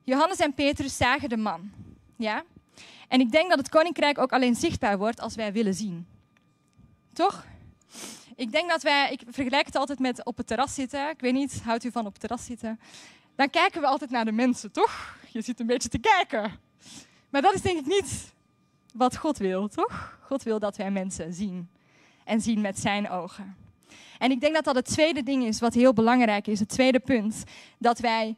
Johannes 0.05 0.39
en 0.39 0.55
Petrus 0.55 0.97
zagen 0.97 1.29
de 1.29 1.37
man. 1.37 1.71
Ja? 2.17 2.45
En 3.09 3.21
ik 3.21 3.31
denk 3.31 3.49
dat 3.49 3.59
het 3.59 3.69
koninkrijk 3.69 4.19
ook 4.19 4.33
alleen 4.33 4.55
zichtbaar 4.55 4.99
wordt 4.99 5.21
als 5.21 5.35
wij 5.35 5.53
willen 5.53 5.75
zien. 5.75 6.07
Toch? 7.13 7.47
Ik 8.37 8.53
denk 8.53 8.71
dat 8.71 8.83
wij, 8.83 9.13
ik 9.13 9.23
vergelijk 9.29 9.67
het 9.67 9.77
altijd 9.77 9.99
met 9.99 10.25
op 10.25 10.37
het 10.37 10.47
terras 10.47 10.75
zitten. 10.75 11.09
Ik 11.09 11.21
weet 11.21 11.33
niet, 11.33 11.63
houdt 11.63 11.85
u 11.85 11.91
van 11.91 12.07
op 12.07 12.13
het 12.13 12.21
terras 12.21 12.45
zitten? 12.45 12.81
Dan 13.35 13.51
kijken 13.51 13.81
we 13.81 13.87
altijd 13.87 14.11
naar 14.11 14.25
de 14.25 14.33
mensen, 14.33 14.73
toch? 14.73 15.17
Je 15.33 15.43
zit 15.43 15.61
een 15.61 15.67
beetje 15.67 15.89
te 15.89 15.99
kijken. 15.99 16.53
Maar 17.31 17.43
dat 17.43 17.55
is 17.55 17.63
denk 17.63 17.79
ik 17.79 17.87
niet 17.87 18.33
wat 18.95 19.17
God 19.17 19.39
wil, 19.39 19.69
toch? 19.69 20.19
God 20.23 20.43
wil 20.43 20.59
dat 20.59 20.77
wij 20.77 20.91
mensen 20.91 21.35
zien. 21.35 21.69
En 22.25 22.41
zien 22.41 22.61
met 22.61 22.79
zijn 22.79 23.11
ogen. 23.11 23.57
En 24.19 24.31
ik 24.31 24.41
denk 24.41 24.55
dat 24.55 24.65
dat 24.65 24.75
het 24.75 24.85
tweede 24.85 25.23
ding 25.23 25.45
is 25.45 25.61
wat 25.61 25.75
heel 25.75 25.93
belangrijk 25.93 26.47
is. 26.47 26.61
Het 26.61 26.69
tweede 26.69 27.01
punt. 27.01 27.45
Dat 27.79 27.99
wij, 27.99 28.37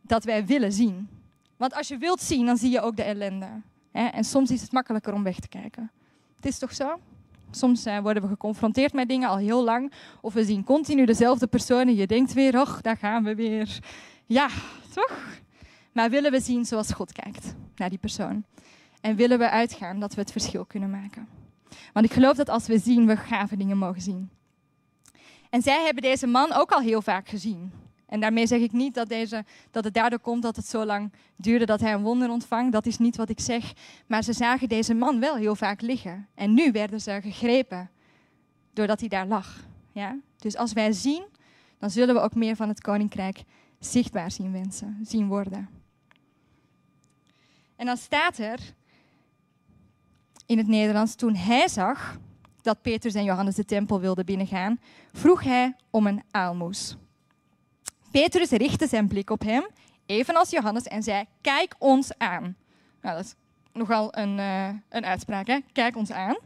dat 0.00 0.24
wij 0.24 0.46
willen 0.46 0.72
zien. 0.72 1.08
Want 1.64 1.76
als 1.76 1.88
je 1.88 1.98
wilt 1.98 2.20
zien, 2.20 2.46
dan 2.46 2.56
zie 2.56 2.70
je 2.70 2.80
ook 2.80 2.96
de 2.96 3.02
ellende. 3.02 3.46
En 3.92 4.24
soms 4.24 4.50
is 4.50 4.60
het 4.60 4.72
makkelijker 4.72 5.12
om 5.12 5.22
weg 5.22 5.38
te 5.38 5.48
kijken. 5.48 5.90
Het 6.36 6.46
is 6.46 6.58
toch 6.58 6.74
zo? 6.74 7.00
Soms 7.50 7.86
uh, 7.86 7.98
worden 7.98 8.22
we 8.22 8.28
geconfronteerd 8.28 8.92
met 8.92 9.08
dingen 9.08 9.28
al 9.28 9.36
heel 9.36 9.64
lang. 9.64 9.92
Of 10.20 10.34
we 10.34 10.44
zien 10.44 10.64
continu 10.64 11.04
dezelfde 11.04 11.46
persoon 11.46 11.88
en 11.88 11.94
je 11.94 12.06
denkt 12.06 12.32
weer, 12.32 12.60
och, 12.60 12.80
daar 12.80 12.96
gaan 12.96 13.24
we 13.24 13.34
weer. 13.34 13.78
Ja, 14.26 14.48
toch? 14.94 15.40
Maar 15.92 16.10
willen 16.10 16.30
we 16.30 16.40
zien 16.40 16.64
zoals 16.64 16.92
God 16.92 17.12
kijkt 17.12 17.54
naar 17.76 17.88
die 17.88 17.98
persoon? 17.98 18.44
En 19.00 19.16
willen 19.16 19.38
we 19.38 19.50
uitgaan 19.50 20.00
dat 20.00 20.14
we 20.14 20.20
het 20.20 20.32
verschil 20.32 20.64
kunnen 20.64 20.90
maken? 20.90 21.28
Want 21.92 22.06
ik 22.06 22.12
geloof 22.12 22.36
dat 22.36 22.48
als 22.48 22.66
we 22.66 22.78
zien, 22.78 23.06
we 23.06 23.16
gave 23.16 23.56
dingen 23.56 23.78
mogen 23.78 24.02
zien. 24.02 24.30
En 25.50 25.62
zij 25.62 25.84
hebben 25.84 26.02
deze 26.02 26.26
man 26.26 26.52
ook 26.52 26.70
al 26.70 26.80
heel 26.80 27.02
vaak 27.02 27.28
gezien. 27.28 27.72
En 28.06 28.20
daarmee 28.20 28.46
zeg 28.46 28.60
ik 28.60 28.72
niet 28.72 28.94
dat, 28.94 29.08
deze, 29.08 29.44
dat 29.70 29.84
het 29.84 29.94
daardoor 29.94 30.18
komt 30.18 30.42
dat 30.42 30.56
het 30.56 30.66
zo 30.66 30.84
lang 30.84 31.12
duurde 31.36 31.64
dat 31.64 31.80
hij 31.80 31.92
een 31.92 32.02
wonder 32.02 32.30
ontvangt. 32.30 32.72
Dat 32.72 32.86
is 32.86 32.98
niet 32.98 33.16
wat 33.16 33.28
ik 33.28 33.40
zeg. 33.40 33.72
Maar 34.06 34.22
ze 34.22 34.32
zagen 34.32 34.68
deze 34.68 34.94
man 34.94 35.20
wel 35.20 35.36
heel 35.36 35.54
vaak 35.54 35.80
liggen. 35.80 36.28
En 36.34 36.54
nu 36.54 36.72
werden 36.72 37.00
ze 37.00 37.18
gegrepen 37.22 37.90
doordat 38.72 39.00
hij 39.00 39.08
daar 39.08 39.26
lag. 39.26 39.66
Ja? 39.92 40.18
Dus 40.36 40.56
als 40.56 40.72
wij 40.72 40.92
zien, 40.92 41.24
dan 41.78 41.90
zullen 41.90 42.14
we 42.14 42.20
ook 42.20 42.34
meer 42.34 42.56
van 42.56 42.68
het 42.68 42.80
koninkrijk 42.80 43.42
zichtbaar 43.78 44.30
zien, 44.30 44.52
wensen, 44.52 44.98
zien 45.02 45.28
worden. 45.28 45.68
En 47.76 47.86
dan 47.86 47.96
staat 47.96 48.38
er 48.38 48.60
in 50.46 50.58
het 50.58 50.66
Nederlands, 50.66 51.14
toen 51.14 51.34
hij 51.34 51.68
zag 51.68 52.18
dat 52.62 52.82
Petrus 52.82 53.14
en 53.14 53.24
Johannes 53.24 53.54
de 53.54 53.64
tempel 53.64 54.00
wilden 54.00 54.24
binnengaan, 54.24 54.80
vroeg 55.12 55.42
hij 55.42 55.76
om 55.90 56.06
een 56.06 56.22
aalmoes. 56.30 56.96
Petrus 58.20 58.50
richtte 58.50 58.86
zijn 58.86 59.08
blik 59.08 59.30
op 59.30 59.42
hem, 59.42 59.66
evenals 60.06 60.50
Johannes, 60.50 60.82
en 60.82 61.02
zei: 61.02 61.24
Kijk 61.40 61.74
ons 61.78 62.18
aan. 62.18 62.56
Nou, 63.00 63.16
dat 63.16 63.24
is 63.24 63.34
nogal 63.72 64.16
een, 64.16 64.38
uh, 64.38 64.68
een 64.88 65.04
uitspraak, 65.04 65.46
hè? 65.46 65.58
Kijk 65.72 65.96
ons 65.96 66.10
aan. 66.10 66.36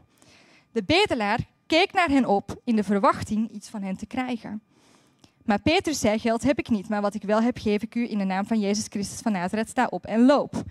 De 0.73 0.83
bedelaar 0.83 1.39
keek 1.67 1.93
naar 1.93 2.09
hen 2.09 2.27
op 2.27 2.61
in 2.65 2.77
de 2.77 2.85
verwachting 2.85 3.51
iets 3.51 3.69
van 3.69 3.83
hen 3.83 3.97
te 3.97 4.07
krijgen. 4.07 4.63
Maar 5.45 5.61
Petrus 5.61 6.01
zei: 6.01 6.19
Geld 6.19 6.43
heb 6.43 6.59
ik 6.59 6.69
niet, 6.69 6.89
maar 6.89 7.01
wat 7.01 7.15
ik 7.15 7.23
wel 7.23 7.43
heb, 7.43 7.59
geef 7.59 7.83
ik 7.83 7.95
u 7.95 8.11
in 8.11 8.19
de 8.19 8.25
naam 8.25 8.47
van 8.47 8.61
Jezus 8.61 8.87
Christus 8.89 9.21
van 9.21 9.33
Nazareth. 9.33 9.69
Sta 9.69 9.87
op 9.91 10.07
en 10.07 10.27
loop. 10.27 10.63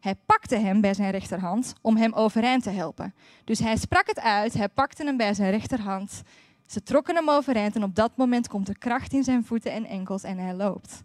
Hij 0.00 0.14
pakte 0.26 0.56
hem 0.56 0.80
bij 0.80 0.94
zijn 0.94 1.10
rechterhand 1.10 1.74
om 1.80 1.96
hem 1.96 2.12
overeind 2.12 2.62
te 2.62 2.70
helpen. 2.70 3.14
Dus 3.44 3.58
hij 3.58 3.76
sprak 3.76 4.06
het 4.06 4.20
uit, 4.20 4.54
hij 4.54 4.68
pakte 4.68 5.04
hem 5.04 5.16
bij 5.16 5.34
zijn 5.34 5.50
rechterhand. 5.50 6.22
Ze 6.66 6.82
trokken 6.82 7.14
hem 7.14 7.30
overeind 7.30 7.76
en 7.76 7.82
op 7.82 7.94
dat 7.94 8.16
moment 8.16 8.48
komt 8.48 8.68
er 8.68 8.78
kracht 8.78 9.12
in 9.12 9.24
zijn 9.24 9.44
voeten 9.44 9.72
en 9.72 9.84
enkels 9.84 10.22
en 10.22 10.38
hij 10.38 10.54
loopt. 10.54 11.02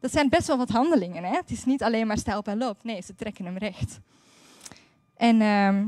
Dat 0.00 0.12
zijn 0.12 0.28
best 0.28 0.46
wel 0.46 0.56
wat 0.56 0.70
handelingen. 0.70 1.24
Hè? 1.24 1.36
Het 1.36 1.50
is 1.50 1.64
niet 1.64 1.82
alleen 1.82 2.06
maar 2.06 2.18
sta 2.18 2.38
op 2.38 2.48
en 2.48 2.58
loop. 2.58 2.84
Nee, 2.84 3.02
ze 3.02 3.14
trekken 3.14 3.44
hem 3.44 3.56
recht. 3.56 4.00
En 5.16 5.40
uh, 5.40 5.82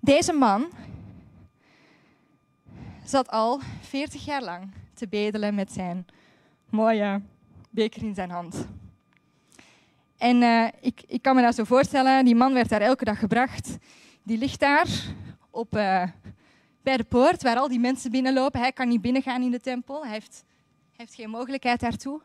deze 0.00 0.32
man 0.32 0.66
zat 3.04 3.28
al 3.28 3.60
40 3.80 4.24
jaar 4.24 4.42
lang 4.42 4.70
te 4.94 5.08
bedelen 5.08 5.54
met 5.54 5.72
zijn 5.72 6.06
mooie 6.70 7.20
beker 7.70 8.02
in 8.02 8.14
zijn 8.14 8.30
hand. 8.30 8.66
En 10.16 10.42
uh, 10.42 10.66
ik, 10.80 11.02
ik, 11.06 11.22
kan 11.22 11.34
me 11.34 11.42
dat 11.42 11.54
zo 11.54 11.64
voorstellen, 11.64 12.24
die 12.24 12.34
man 12.34 12.52
werd 12.52 12.68
daar 12.68 12.80
elke 12.80 13.04
dag 13.04 13.18
gebracht. 13.18 13.76
Die 14.22 14.38
ligt 14.38 14.60
daar 14.60 14.88
op, 15.50 15.76
uh, 15.76 16.02
bij 16.86 16.96
de 16.96 17.04
poort 17.04 17.42
waar 17.42 17.56
al 17.56 17.68
die 17.68 17.78
mensen 17.78 18.10
binnenlopen. 18.10 18.60
Hij 18.60 18.72
kan 18.72 18.88
niet 18.88 19.00
binnengaan 19.00 19.42
in 19.42 19.50
de 19.50 19.60
tempel, 19.60 20.02
hij 20.02 20.12
heeft, 20.12 20.44
heeft 20.96 21.14
geen 21.14 21.30
mogelijkheid 21.30 21.80
daartoe. 21.80 22.20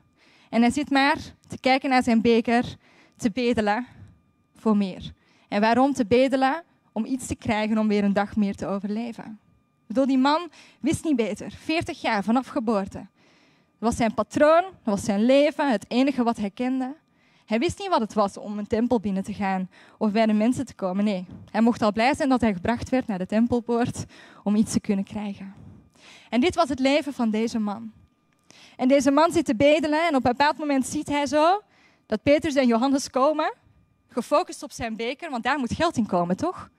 En 0.50 0.62
hij 0.62 0.72
zit 0.72 0.89
maar 0.89 1.18
te 1.48 1.60
kijken 1.60 1.89
naar 1.89 2.03
zijn 2.03 2.22
beker, 2.22 2.75
te 3.18 3.32
bedelen 3.32 3.88
voor 4.56 4.77
meer. 4.77 5.12
En 5.48 5.62
waarom 5.62 5.94
te 5.94 6.06
bedelen? 6.06 6.63
Om 6.91 7.06
iets 7.06 7.27
te 7.27 7.36
krijgen 7.36 7.77
om 7.77 7.88
weer 7.88 8.03
een 8.03 8.13
dag 8.13 8.36
meer 8.36 8.56
te 8.56 8.68
overleven. 8.68 9.39
Ik 9.88 10.06
die 10.08 10.18
man 10.18 10.50
wist 10.80 11.03
niet 11.03 11.15
beter. 11.15 11.51
40 11.51 12.01
jaar 12.01 12.24
vanaf 12.24 12.48
geboorte. 12.48 12.98
Dat 13.00 13.89
was 13.89 13.96
zijn 13.96 14.13
patroon, 14.13 14.63
dat 14.63 14.72
was 14.84 15.03
zijn 15.03 15.25
leven, 15.25 15.72
het 15.72 15.86
enige 15.88 16.24
wat 16.24 16.38
hij 16.38 16.50
kende. 16.50 16.96
Hij 17.51 17.60
wist 17.60 17.79
niet 17.79 17.89
wat 17.89 18.00
het 18.00 18.13
was 18.13 18.38
om 18.38 18.58
een 18.58 18.67
tempel 18.67 19.00
binnen 19.00 19.24
te 19.24 19.34
gaan 19.34 19.70
of 19.98 20.12
bij 20.12 20.25
de 20.25 20.34
mensen 20.34 20.65
te 20.65 20.74
komen. 20.74 21.03
Nee, 21.03 21.25
hij 21.51 21.62
mocht 21.62 21.81
al 21.81 21.91
blij 21.91 22.15
zijn 22.15 22.29
dat 22.29 22.41
hij 22.41 22.53
gebracht 22.53 22.89
werd 22.89 23.08
naar 23.08 23.17
de 23.17 23.25
tempelpoort 23.25 24.05
om 24.43 24.55
iets 24.55 24.72
te 24.72 24.79
kunnen 24.79 25.05
krijgen. 25.05 25.53
En 26.29 26.41
dit 26.41 26.55
was 26.55 26.70
het 26.70 26.79
leven 26.79 27.13
van 27.13 27.29
deze 27.29 27.60
man. 27.60 27.91
En 28.75 28.88
deze 28.88 29.12
man 29.12 29.31
zit 29.31 29.46
te 29.46 29.55
bedelen 29.55 30.08
en 30.08 30.15
op 30.15 30.25
een 30.25 30.31
bepaald 30.31 30.58
moment 30.58 30.86
ziet 30.86 31.08
hij 31.08 31.25
zo 31.25 31.62
dat 32.05 32.24
Petrus 32.24 32.55
en 32.55 32.67
Johannes 32.67 33.10
komen, 33.10 33.53
gefocust 34.08 34.63
op 34.63 34.72
zijn 34.72 34.96
beker, 34.96 35.29
want 35.29 35.43
daar 35.43 35.60
moet 35.60 35.74
geld 35.74 35.98
in 35.98 36.05
komen, 36.05 36.38
toch? 36.38 36.70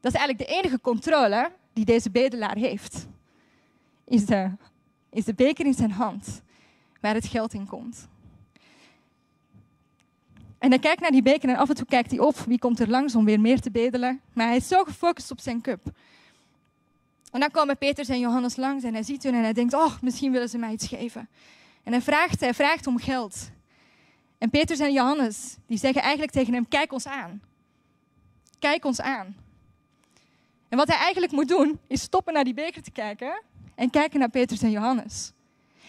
Dat 0.00 0.12
is 0.12 0.18
eigenlijk 0.18 0.48
de 0.48 0.56
enige 0.56 0.80
controle 0.80 1.52
die 1.72 1.84
deze 1.84 2.10
bedelaar 2.10 2.56
heeft. 2.56 3.06
Is 4.04 4.24
is 5.10 5.24
de 5.24 5.34
beker 5.34 5.66
in 5.66 5.74
zijn 5.74 5.92
hand, 5.92 6.42
waar 7.00 7.14
het 7.14 7.26
geld 7.26 7.54
in 7.54 7.66
komt. 7.66 8.08
En 10.64 10.70
hij 10.70 10.78
kijkt 10.78 11.00
naar 11.00 11.10
die 11.10 11.22
beker 11.22 11.48
en 11.48 11.56
af 11.56 11.68
en 11.68 11.74
toe 11.74 11.86
kijkt 11.86 12.10
hij 12.10 12.20
op. 12.20 12.38
Wie 12.38 12.58
komt 12.58 12.80
er 12.80 12.88
langs 12.88 13.14
om 13.14 13.24
weer 13.24 13.40
meer 13.40 13.60
te 13.60 13.70
bedelen? 13.70 14.20
Maar 14.32 14.46
hij 14.46 14.56
is 14.56 14.68
zo 14.68 14.84
gefocust 14.84 15.30
op 15.30 15.40
zijn 15.40 15.60
cup. 15.60 15.86
En 17.30 17.40
dan 17.40 17.50
komen 17.50 17.78
Petrus 17.78 18.08
en 18.08 18.18
Johannes 18.18 18.56
langs 18.56 18.84
en 18.84 18.92
hij 18.92 19.02
ziet 19.02 19.22
hun 19.22 19.34
en 19.34 19.42
hij 19.42 19.52
denkt, 19.52 19.74
oh, 19.74 19.92
misschien 20.00 20.32
willen 20.32 20.48
ze 20.48 20.58
mij 20.58 20.72
iets 20.72 20.86
geven. 20.86 21.28
En 21.82 21.92
hij 21.92 22.00
vraagt, 22.02 22.40
hij 22.40 22.54
vraagt 22.54 22.86
om 22.86 22.98
geld. 22.98 23.50
En 24.38 24.50
Petrus 24.50 24.78
en 24.78 24.92
Johannes, 24.92 25.56
die 25.66 25.78
zeggen 25.78 26.02
eigenlijk 26.02 26.32
tegen 26.32 26.54
hem, 26.54 26.68
kijk 26.68 26.92
ons 26.92 27.06
aan. 27.06 27.42
Kijk 28.58 28.84
ons 28.84 29.00
aan. 29.00 29.36
En 30.68 30.78
wat 30.78 30.88
hij 30.88 30.98
eigenlijk 30.98 31.32
moet 31.32 31.48
doen, 31.48 31.78
is 31.86 32.02
stoppen 32.02 32.34
naar 32.34 32.44
die 32.44 32.54
beker 32.54 32.82
te 32.82 32.90
kijken 32.90 33.42
en 33.74 33.90
kijken 33.90 34.18
naar 34.18 34.30
Petrus 34.30 34.62
en 34.62 34.70
Johannes. 34.70 35.32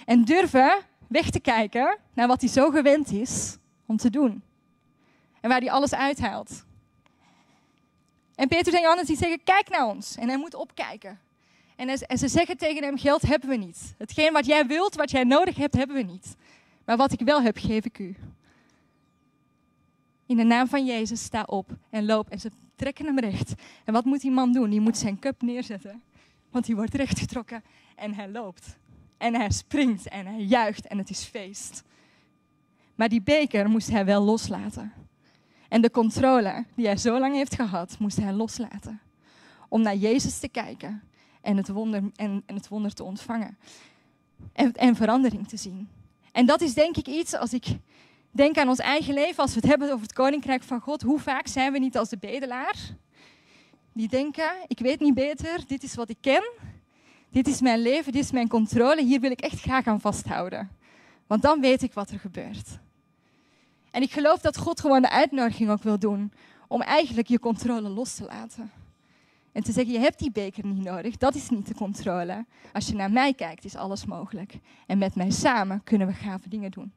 En 0.06 0.24
durven 0.24 0.78
weg 1.08 1.30
te 1.30 1.40
kijken 1.40 1.98
naar 2.14 2.28
wat 2.28 2.42
hij 2.42 2.50
zo 2.50 2.70
gewend 2.70 3.12
is 3.12 3.58
om 3.86 3.98
te 3.98 4.10
doen. 4.10 4.44
En 5.46 5.52
waar 5.52 5.60
hij 5.60 5.72
alles 5.72 5.94
uithaalt. 5.94 6.66
En 8.36 8.48
Petrus 8.48 8.74
en 8.74 8.82
Johannes 8.82 9.08
die 9.08 9.18
zeggen, 9.18 9.44
kijk 9.44 9.70
naar 9.70 9.86
ons. 9.86 10.16
En 10.16 10.28
hij 10.28 10.38
moet 10.38 10.54
opkijken. 10.54 11.20
En 11.76 11.98
ze 11.98 12.28
zeggen 12.28 12.58
tegen 12.58 12.84
hem, 12.84 12.98
geld 12.98 13.22
hebben 13.22 13.50
we 13.50 13.56
niet. 13.56 13.94
Hetgeen 13.98 14.34
wat 14.34 14.46
jij 14.46 14.68
wilt, 14.68 14.96
wat 14.96 15.12
jij 15.12 15.24
nodig 15.24 15.56
hebt, 15.56 15.76
hebben 15.76 15.96
we 15.96 16.02
niet. 16.02 16.36
Maar 16.86 16.98
wat 16.98 17.12
ik 17.12 17.20
wel 17.20 17.42
heb, 17.42 17.58
geef 17.58 17.86
ik 17.86 18.00
u. 18.00 18.16
In 20.26 20.38
de 20.38 20.44
naam 20.44 20.68
van 20.68 20.86
Jezus, 20.86 21.24
sta 21.24 21.44
op 21.44 21.70
en 21.90 22.06
loop. 22.06 22.30
En 22.30 22.40
ze 22.40 22.52
trekken 22.76 23.06
hem 23.06 23.20
recht. 23.20 23.54
En 23.84 23.94
wat 23.94 24.06
moet 24.06 24.22
die 24.22 24.32
man 24.32 24.52
doen? 24.52 24.70
Die 24.70 24.82
moet 24.82 24.98
zijn 24.98 25.20
cup 25.20 25.42
neerzetten. 25.42 26.04
Want 26.50 26.66
die 26.66 26.76
wordt 26.76 26.94
rechtgetrokken 26.94 27.64
en 27.96 28.14
hij 28.14 28.30
loopt. 28.30 28.78
En 29.18 29.36
hij 29.36 29.52
springt 29.52 30.08
en 30.08 30.26
hij 30.26 30.42
juicht 30.42 30.88
en 30.88 30.98
het 30.98 31.10
is 31.10 31.24
feest. 31.24 31.84
Maar 32.96 33.10
die 33.10 33.22
beker 33.22 33.70
moest 33.70 33.90
hij 33.90 34.06
wel 34.06 34.22
loslaten. 34.22 34.94
En 35.76 35.82
de 35.82 35.92
controle 35.92 36.66
die 36.76 36.86
hij 36.86 36.98
zo 36.98 37.20
lang 37.20 37.36
heeft 37.36 37.56
gehad, 37.56 37.96
moest 38.00 38.18
hij 38.18 38.34
loslaten. 38.34 39.02
Om 39.70 39.82
naar 39.82 39.96
Jezus 39.96 40.40
te 40.40 40.48
kijken 40.48 41.04
en 41.42 41.58
het 41.58 41.68
wonder, 41.68 42.04
en, 42.16 42.44
en 42.46 42.56
het 42.56 42.68
wonder 42.68 42.94
te 42.94 43.04
ontvangen. 43.04 43.58
En, 44.54 44.74
en 44.74 44.96
verandering 44.96 45.48
te 45.48 45.58
zien. 45.58 45.90
En 46.32 46.46
dat 46.46 46.62
is 46.62 46.74
denk 46.74 46.98
ik 46.98 47.08
iets, 47.08 47.34
als 47.34 47.54
ik 47.54 47.66
denk 48.32 48.58
aan 48.58 48.68
ons 48.68 48.80
eigen 48.80 49.14
leven, 49.14 49.42
als 49.42 49.54
we 49.54 49.60
het 49.60 49.70
hebben 49.70 49.88
over 49.92 50.02
het 50.02 50.14
koninkrijk 50.14 50.64
van 50.64 50.80
God, 50.80 51.02
hoe 51.02 51.20
vaak 51.20 51.48
zijn 51.48 51.72
we 51.72 51.80
niet 51.80 51.98
als 51.98 52.10
de 52.10 52.18
bedelaar? 52.18 52.76
Die 53.94 54.08
denken, 54.08 54.52
ik 54.68 54.80
weet 54.80 55.00
niet 55.00 55.14
beter, 55.14 55.64
dit 55.68 55.84
is 55.84 55.96
wat 55.96 56.10
ik 56.10 56.18
ken, 56.22 56.44
dit 57.30 57.48
is 57.48 57.62
mijn 57.62 57.80
leven, 57.80 58.12
dit 58.12 58.24
is 58.24 58.32
mijn 58.32 58.48
controle, 58.48 59.04
hier 59.04 59.20
wil 59.20 59.32
ik 59.32 59.42
echt 59.42 59.62
graag 59.62 59.88
aan 59.88 60.02
vasthouden. 60.02 60.70
Want 61.28 61.42
dan 61.42 61.62
weet 61.62 61.82
ik 61.82 61.94
wat 61.94 62.10
er 62.10 62.20
gebeurt. 62.20 62.84
En 63.96 64.02
ik 64.02 64.12
geloof 64.12 64.40
dat 64.40 64.58
God 64.58 64.80
gewoon 64.80 65.02
de 65.02 65.10
uitnodiging 65.10 65.70
ook 65.70 65.84
wil 65.84 66.00
doen 66.00 66.32
om 66.68 66.82
eigenlijk 66.82 67.28
je 67.28 67.40
controle 67.40 67.90
los 67.90 68.16
te 68.16 68.24
laten. 68.26 68.72
En 69.52 69.64
te 69.64 69.72
zeggen, 69.72 69.94
je 69.94 70.00
hebt 70.00 70.20
die 70.20 70.32
beker 70.32 70.66
niet 70.66 70.84
nodig, 70.84 71.18
dat 71.18 71.36
is 71.36 71.50
niet 71.50 71.68
de 71.68 71.74
controle. 71.74 72.46
Als 72.74 72.88
je 72.88 72.96
naar 72.96 73.12
mij 73.12 73.34
kijkt, 73.34 73.66
is 73.66 73.76
alles 73.76 74.06
mogelijk. 74.06 74.60
En 74.88 74.98
met 74.98 75.16
mij 75.16 75.32
samen 75.32 75.84
kunnen 75.84 76.08
we 76.08 76.14
gave 76.14 76.50
dingen 76.50 76.72
doen. 76.72 76.94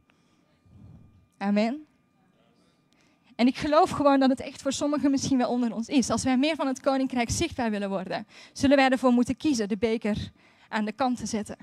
Amen. 1.37 1.87
En 3.37 3.47
ik 3.47 3.57
geloof 3.57 3.91
gewoon 3.91 4.21
dat 4.21 4.31
het 4.31 4.41
echt 4.41 4.63
voor 4.63 4.73
sommigen 4.73 5.11
misschien 5.11 5.39
wel 5.39 5.51
onder 5.51 5.75
ons 5.75 5.89
is. 5.89 6.11
Als 6.11 6.25
wij 6.25 6.39
meer 6.39 6.57
van 6.57 6.67
het 6.67 6.81
koninkrijk 6.81 7.31
zichtbaar 7.31 7.71
willen 7.71 7.89
worden, 7.89 8.27
zullen 8.53 8.77
wij 8.77 8.89
ervoor 8.89 9.13
moeten 9.13 9.37
kiezen 9.37 9.69
de 9.69 9.77
beker 9.77 10.31
aan 10.69 10.85
de 10.85 10.93
kant 10.93 11.19
te 11.19 11.27
zetten. 11.27 11.57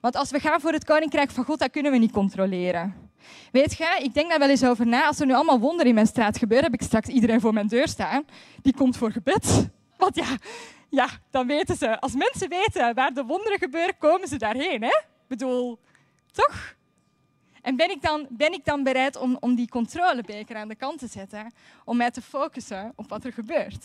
Want 0.00 0.16
als 0.16 0.30
we 0.30 0.40
gaan 0.40 0.60
voor 0.60 0.72
het 0.72 0.84
koninkrijk 0.84 1.30
van 1.30 1.44
God, 1.44 1.58
dat 1.58 1.70
kunnen 1.70 1.92
we 1.92 1.98
niet 1.98 2.12
controleren. 2.12 3.09
Weet 3.52 3.76
je, 3.76 3.98
ik 4.02 4.14
denk 4.14 4.30
daar 4.30 4.38
wel 4.38 4.48
eens 4.48 4.64
over 4.64 4.86
na. 4.86 5.06
Als 5.06 5.20
er 5.20 5.26
nu 5.26 5.34
allemaal 5.34 5.60
wonderen 5.60 5.86
in 5.86 5.94
mijn 5.94 6.06
straat 6.06 6.38
gebeuren, 6.38 6.70
heb 6.70 6.80
ik 6.80 6.86
straks 6.86 7.08
iedereen 7.08 7.40
voor 7.40 7.52
mijn 7.52 7.66
deur 7.66 7.88
staan. 7.88 8.24
Die 8.62 8.74
komt 8.74 8.96
voor 8.96 9.12
gebed. 9.12 9.68
Want 9.96 10.16
ja, 10.16 10.36
ja, 10.88 11.08
dan 11.30 11.46
weten 11.46 11.76
ze. 11.76 12.00
Als 12.00 12.14
mensen 12.14 12.48
weten 12.48 12.94
waar 12.94 13.14
de 13.14 13.24
wonderen 13.24 13.58
gebeuren, 13.58 13.98
komen 13.98 14.28
ze 14.28 14.36
daarheen. 14.36 14.82
Hè? 14.82 14.88
Ik 15.06 15.26
bedoel, 15.26 15.78
toch? 16.32 16.74
En 17.62 17.76
ben 17.76 17.90
ik 17.90 18.02
dan, 18.02 18.26
ben 18.30 18.52
ik 18.52 18.64
dan 18.64 18.82
bereid 18.82 19.16
om, 19.16 19.36
om 19.40 19.54
die 19.54 19.68
controlebeker 19.68 20.56
aan 20.56 20.68
de 20.68 20.74
kant 20.74 20.98
te 20.98 21.06
zetten, 21.06 21.52
om 21.84 21.96
mij 21.96 22.10
te 22.10 22.22
focussen 22.22 22.92
op 22.96 23.08
wat 23.08 23.24
er 23.24 23.32
gebeurt? 23.32 23.84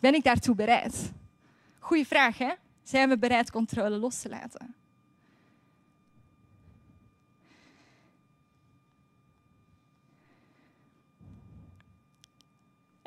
Ben 0.00 0.14
ik 0.14 0.24
daartoe 0.24 0.54
bereid? 0.54 1.12
Goeie 1.78 2.06
vraag, 2.06 2.38
hè? 2.38 2.52
Zijn 2.82 3.08
we 3.08 3.18
bereid 3.18 3.50
controle 3.50 3.98
los 3.98 4.20
te 4.20 4.28
laten? 4.28 4.74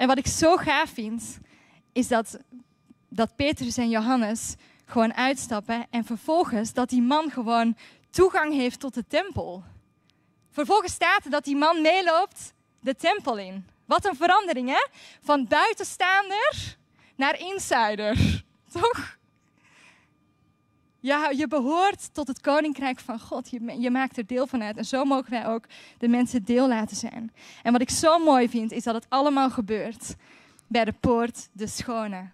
En 0.04 0.10
wat 0.10 0.18
ik 0.18 0.28
zo 0.28 0.58
gaaf 0.58 0.90
vind, 0.90 1.40
is 1.94 2.08
dat, 2.08 2.38
dat 3.10 3.36
Petrus 3.36 3.78
en 3.78 3.90
Johannes 3.90 4.56
gewoon 4.86 5.14
uitstappen 5.14 5.88
en 5.90 6.06
vervolgens 6.06 6.74
dat 6.74 6.90
die 6.90 7.02
man 7.02 7.32
gewoon 7.32 7.78
toegang 8.10 8.54
heeft 8.54 8.80
tot 8.80 8.94
de 8.94 9.08
tempel. 9.08 9.64
Vervolgens 10.52 10.94
staat 10.94 11.26
er 11.26 11.32
dat 11.32 11.44
die 11.44 11.56
man 11.56 11.82
meeloopt 11.82 12.54
de 12.80 12.96
tempel 12.96 13.38
in. 13.38 13.68
Wat 13.86 14.06
een 14.06 14.16
verandering, 14.16 14.70
hè? 14.70 14.88
Van 15.22 15.48
buitenstaander 15.48 16.78
naar 17.16 17.40
insider. 17.40 18.44
Toch? 18.82 19.18
Ja, 21.04 21.30
je 21.30 21.48
behoort 21.48 22.14
tot 22.14 22.28
het 22.28 22.42
koninkrijk 22.42 23.00
van 23.00 23.20
God. 23.20 23.50
Je, 23.50 23.76
je, 23.80 23.90
maakt 23.90 24.18
er 24.18 24.26
deel 24.26 24.48
van 24.48 24.64
uit. 24.64 24.78
En 24.78 24.86
zo 24.86 25.06
mogen 25.06 25.30
wij 25.30 25.48
ook 25.48 25.66
de 25.98 26.08
mensen 26.08 26.44
deel 26.44 26.68
laten 26.68 26.98
zijn. 26.98 27.34
En 27.64 27.72
wat 27.72 27.82
ik 27.82 27.90
zo 27.90 28.20
mooi 28.20 28.50
vind, 28.50 28.72
is 28.72 28.84
dat 28.84 28.94
het 28.94 29.06
allemaal 29.10 29.50
gebeurt 29.50 30.16
bij 30.68 30.86
de 30.86 30.94
poort 31.00 31.50
de 31.52 31.68
schone. 31.68 32.30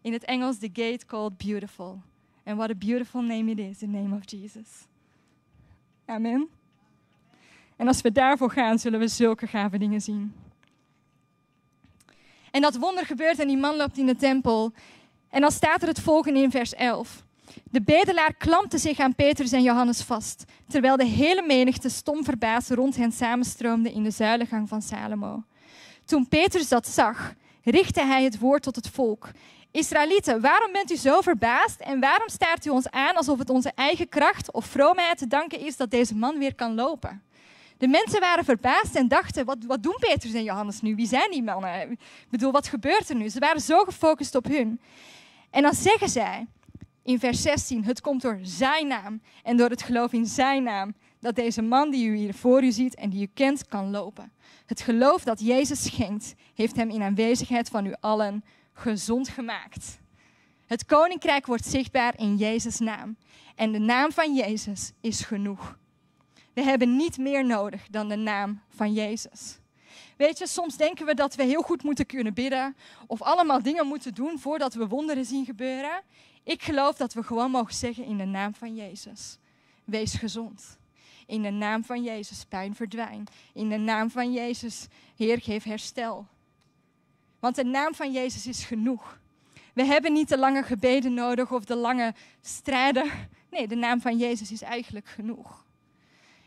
In 0.00 0.12
het 0.12 0.24
Engels, 0.24 0.58
the 0.58 0.70
gate 0.72 1.06
called 1.06 1.36
beautiful. 1.36 2.00
And 2.44 2.56
what 2.56 2.70
a 2.70 2.74
beautiful 2.74 3.22
name 3.22 3.50
it 3.50 3.58
is, 3.58 3.78
the 3.78 3.86
name 3.86 4.16
of 4.16 4.30
Jesus. 4.30 4.68
Amen. 6.04 6.48
En 7.76 7.86
als 7.86 8.00
we 8.00 8.12
daarvoor 8.12 8.50
gaan, 8.50 8.78
zullen 8.78 8.98
we 8.98 9.08
zulke 9.08 9.46
gave 9.46 9.78
dingen 9.78 10.00
zien. 10.00 10.34
En 12.50 12.60
dat 12.60 12.76
wonder 12.76 13.06
gebeurt 13.06 13.38
en 13.38 13.46
die 13.46 13.56
man 13.56 13.76
loopt 13.76 13.98
in 13.98 14.06
de 14.06 14.16
tempel. 14.16 14.72
En 15.28 15.40
dan 15.40 15.50
staat 15.50 15.82
er 15.82 15.88
het 15.88 16.00
volgende 16.00 16.40
in 16.40 16.50
vers 16.50 16.74
11. 16.74 17.24
De 17.70 17.82
bedelaar 17.82 18.34
klampte 18.34 18.78
zich 18.78 18.98
aan 18.98 19.14
Petrus 19.14 19.52
en 19.52 19.62
Johannes 19.62 20.00
vast, 20.02 20.44
terwijl 20.68 20.96
de 20.96 21.04
hele 21.04 21.42
menigte 21.42 21.88
stom 21.88 22.24
verbaasd 22.24 22.70
rond 22.70 22.96
hen 22.96 23.12
samenstroomde 23.12 23.92
in 23.92 24.02
de 24.02 24.10
zuilengang 24.10 24.68
van 24.68 24.82
Salomo. 24.82 25.42
Toen 26.04 26.28
Petrus 26.28 26.68
dat 26.68 26.88
zag, 26.88 27.34
richtte 27.62 28.00
hij 28.00 28.24
het 28.24 28.38
woord 28.38 28.62
tot 28.62 28.76
het 28.76 28.88
volk. 28.88 29.30
Israëlieten, 29.70 30.40
waarom 30.40 30.72
bent 30.72 30.90
u 30.90 30.96
zo 30.96 31.20
verbaasd 31.20 31.80
en 31.80 32.00
waarom 32.00 32.28
staart 32.28 32.66
u 32.66 32.70
ons 32.70 32.90
aan 32.90 33.16
alsof 33.16 33.38
het 33.38 33.50
onze 33.50 33.72
eigen 33.74 34.08
kracht 34.08 34.52
of 34.52 34.66
vroomheid 34.66 35.18
te 35.18 35.26
danken 35.26 35.60
is 35.60 35.76
dat 35.76 35.90
deze 35.90 36.14
man 36.14 36.38
weer 36.38 36.54
kan 36.54 36.74
lopen? 36.74 37.22
De 37.78 37.88
mensen 37.88 38.20
waren 38.20 38.44
verbaasd 38.44 38.94
en 38.94 39.08
dachten, 39.08 39.44
wat, 39.44 39.58
wat 39.66 39.82
doen 39.82 39.96
Petrus 39.98 40.32
en 40.32 40.42
Johannes 40.42 40.80
nu? 40.80 40.94
Wie 40.94 41.06
zijn 41.06 41.30
die 41.30 41.42
mannen? 41.42 41.90
Ik 41.90 41.98
bedoel, 42.30 42.52
wat 42.52 42.68
gebeurt 42.68 43.08
er 43.08 43.16
nu? 43.16 43.28
Ze 43.28 43.38
waren 43.38 43.60
zo 43.60 43.84
gefocust 43.84 44.34
op 44.34 44.44
hun. 44.44 44.80
En 45.50 45.62
dan 45.62 45.74
zeggen 45.74 46.08
zij 46.08 46.46
in 47.06 47.18
vers 47.18 47.42
16, 47.42 47.84
het 47.84 48.00
komt 48.00 48.22
door 48.22 48.38
zijn 48.42 48.86
naam 48.86 49.20
en 49.42 49.56
door 49.56 49.70
het 49.70 49.82
geloof 49.82 50.12
in 50.12 50.26
zijn 50.26 50.62
naam 50.62 50.94
dat 51.20 51.34
deze 51.34 51.62
man 51.62 51.90
die 51.90 52.06
u 52.06 52.16
hier 52.16 52.34
voor 52.34 52.62
u 52.62 52.72
ziet 52.72 52.94
en 52.94 53.10
die 53.10 53.22
u 53.22 53.30
kent, 53.34 53.68
kan 53.68 53.90
lopen. 53.90 54.32
Het 54.66 54.80
geloof 54.80 55.22
dat 55.22 55.40
Jezus 55.40 55.82
schenkt, 55.84 56.34
heeft 56.54 56.76
hem 56.76 56.90
in 56.90 57.02
aanwezigheid 57.02 57.68
van 57.68 57.86
u 57.86 57.94
allen 58.00 58.44
gezond 58.72 59.28
gemaakt. 59.28 59.98
Het 60.66 60.84
koninkrijk 60.84 61.46
wordt 61.46 61.66
zichtbaar 61.66 62.18
in 62.18 62.36
Jezus' 62.36 62.78
naam. 62.78 63.16
En 63.54 63.72
de 63.72 63.78
naam 63.78 64.12
van 64.12 64.34
Jezus 64.34 64.92
is 65.00 65.20
genoeg. 65.20 65.78
We 66.52 66.62
hebben 66.62 66.96
niet 66.96 67.18
meer 67.18 67.46
nodig 67.46 67.86
dan 67.90 68.08
de 68.08 68.16
naam 68.16 68.60
van 68.68 68.92
Jezus. 68.92 69.58
Weet 70.16 70.38
je, 70.38 70.46
soms 70.46 70.76
denken 70.76 71.06
we 71.06 71.14
dat 71.14 71.34
we 71.34 71.42
heel 71.42 71.62
goed 71.62 71.82
moeten 71.82 72.06
kunnen 72.06 72.34
bidden 72.34 72.76
of 73.06 73.22
allemaal 73.22 73.62
dingen 73.62 73.86
moeten 73.86 74.14
doen 74.14 74.38
voordat 74.38 74.74
we 74.74 74.86
wonderen 74.86 75.24
zien 75.24 75.44
gebeuren. 75.44 76.02
Ik 76.46 76.62
geloof 76.62 76.96
dat 76.96 77.14
we 77.14 77.22
gewoon 77.22 77.50
mogen 77.50 77.74
zeggen 77.74 78.04
in 78.04 78.16
de 78.16 78.24
naam 78.24 78.54
van 78.54 78.74
Jezus. 78.74 79.38
Wees 79.84 80.14
gezond. 80.14 80.78
In 81.26 81.42
de 81.42 81.50
naam 81.50 81.84
van 81.84 82.02
Jezus, 82.02 82.44
pijn 82.44 82.74
verdwijn. 82.74 83.24
In 83.52 83.68
de 83.68 83.76
naam 83.76 84.10
van 84.10 84.32
Jezus, 84.32 84.86
Heer, 85.16 85.40
geef 85.40 85.64
herstel. 85.64 86.26
Want 87.38 87.54
de 87.54 87.64
naam 87.64 87.94
van 87.94 88.12
Jezus 88.12 88.46
is 88.46 88.64
genoeg. 88.64 89.20
We 89.72 89.84
hebben 89.84 90.12
niet 90.12 90.28
de 90.28 90.38
lange 90.38 90.62
gebeden 90.62 91.14
nodig 91.14 91.52
of 91.52 91.64
de 91.64 91.76
lange 91.76 92.14
strijden. 92.40 93.10
Nee, 93.50 93.68
de 93.68 93.74
naam 93.74 94.00
van 94.00 94.18
Jezus 94.18 94.52
is 94.52 94.62
eigenlijk 94.62 95.06
genoeg. 95.08 95.64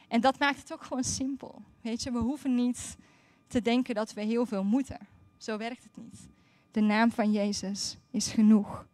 En 0.07 0.21
dat 0.21 0.39
maakt 0.39 0.59
het 0.59 0.73
ook 0.73 0.83
gewoon 0.83 1.03
simpel. 1.03 1.62
Weet 1.81 2.03
je, 2.03 2.12
we 2.12 2.19
hoeven 2.19 2.55
niet 2.55 2.97
te 3.47 3.62
denken 3.62 3.95
dat 3.95 4.13
we 4.13 4.21
heel 4.21 4.45
veel 4.45 4.63
moeten. 4.63 5.07
Zo 5.38 5.57
werkt 5.57 5.83
het 5.83 5.97
niet. 5.97 6.27
De 6.71 6.81
naam 6.81 7.12
van 7.12 7.31
Jezus 7.31 7.97
is 8.12 8.27
genoeg. 8.31 8.88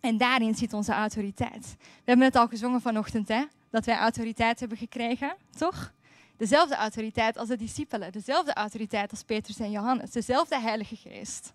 En 0.00 0.16
daarin 0.16 0.54
zit 0.54 0.72
onze 0.72 0.92
autoriteit. 0.92 1.76
We 1.78 2.04
hebben 2.04 2.26
het 2.26 2.36
al 2.36 2.48
gezongen 2.48 2.80
vanochtend, 2.80 3.28
hè? 3.28 3.44
dat 3.70 3.84
wij 3.84 3.98
autoriteit 3.98 4.60
hebben 4.60 4.78
gekregen, 4.78 5.36
toch? 5.56 5.92
Dezelfde 6.36 6.76
autoriteit 6.76 7.36
als 7.36 7.48
de 7.48 7.56
discipelen, 7.56 8.12
dezelfde 8.12 8.54
autoriteit 8.54 9.10
als 9.10 9.22
Petrus 9.22 9.58
en 9.58 9.70
Johannes, 9.70 10.10
dezelfde 10.10 10.60
Heilige 10.60 10.96
Geest, 10.96 11.52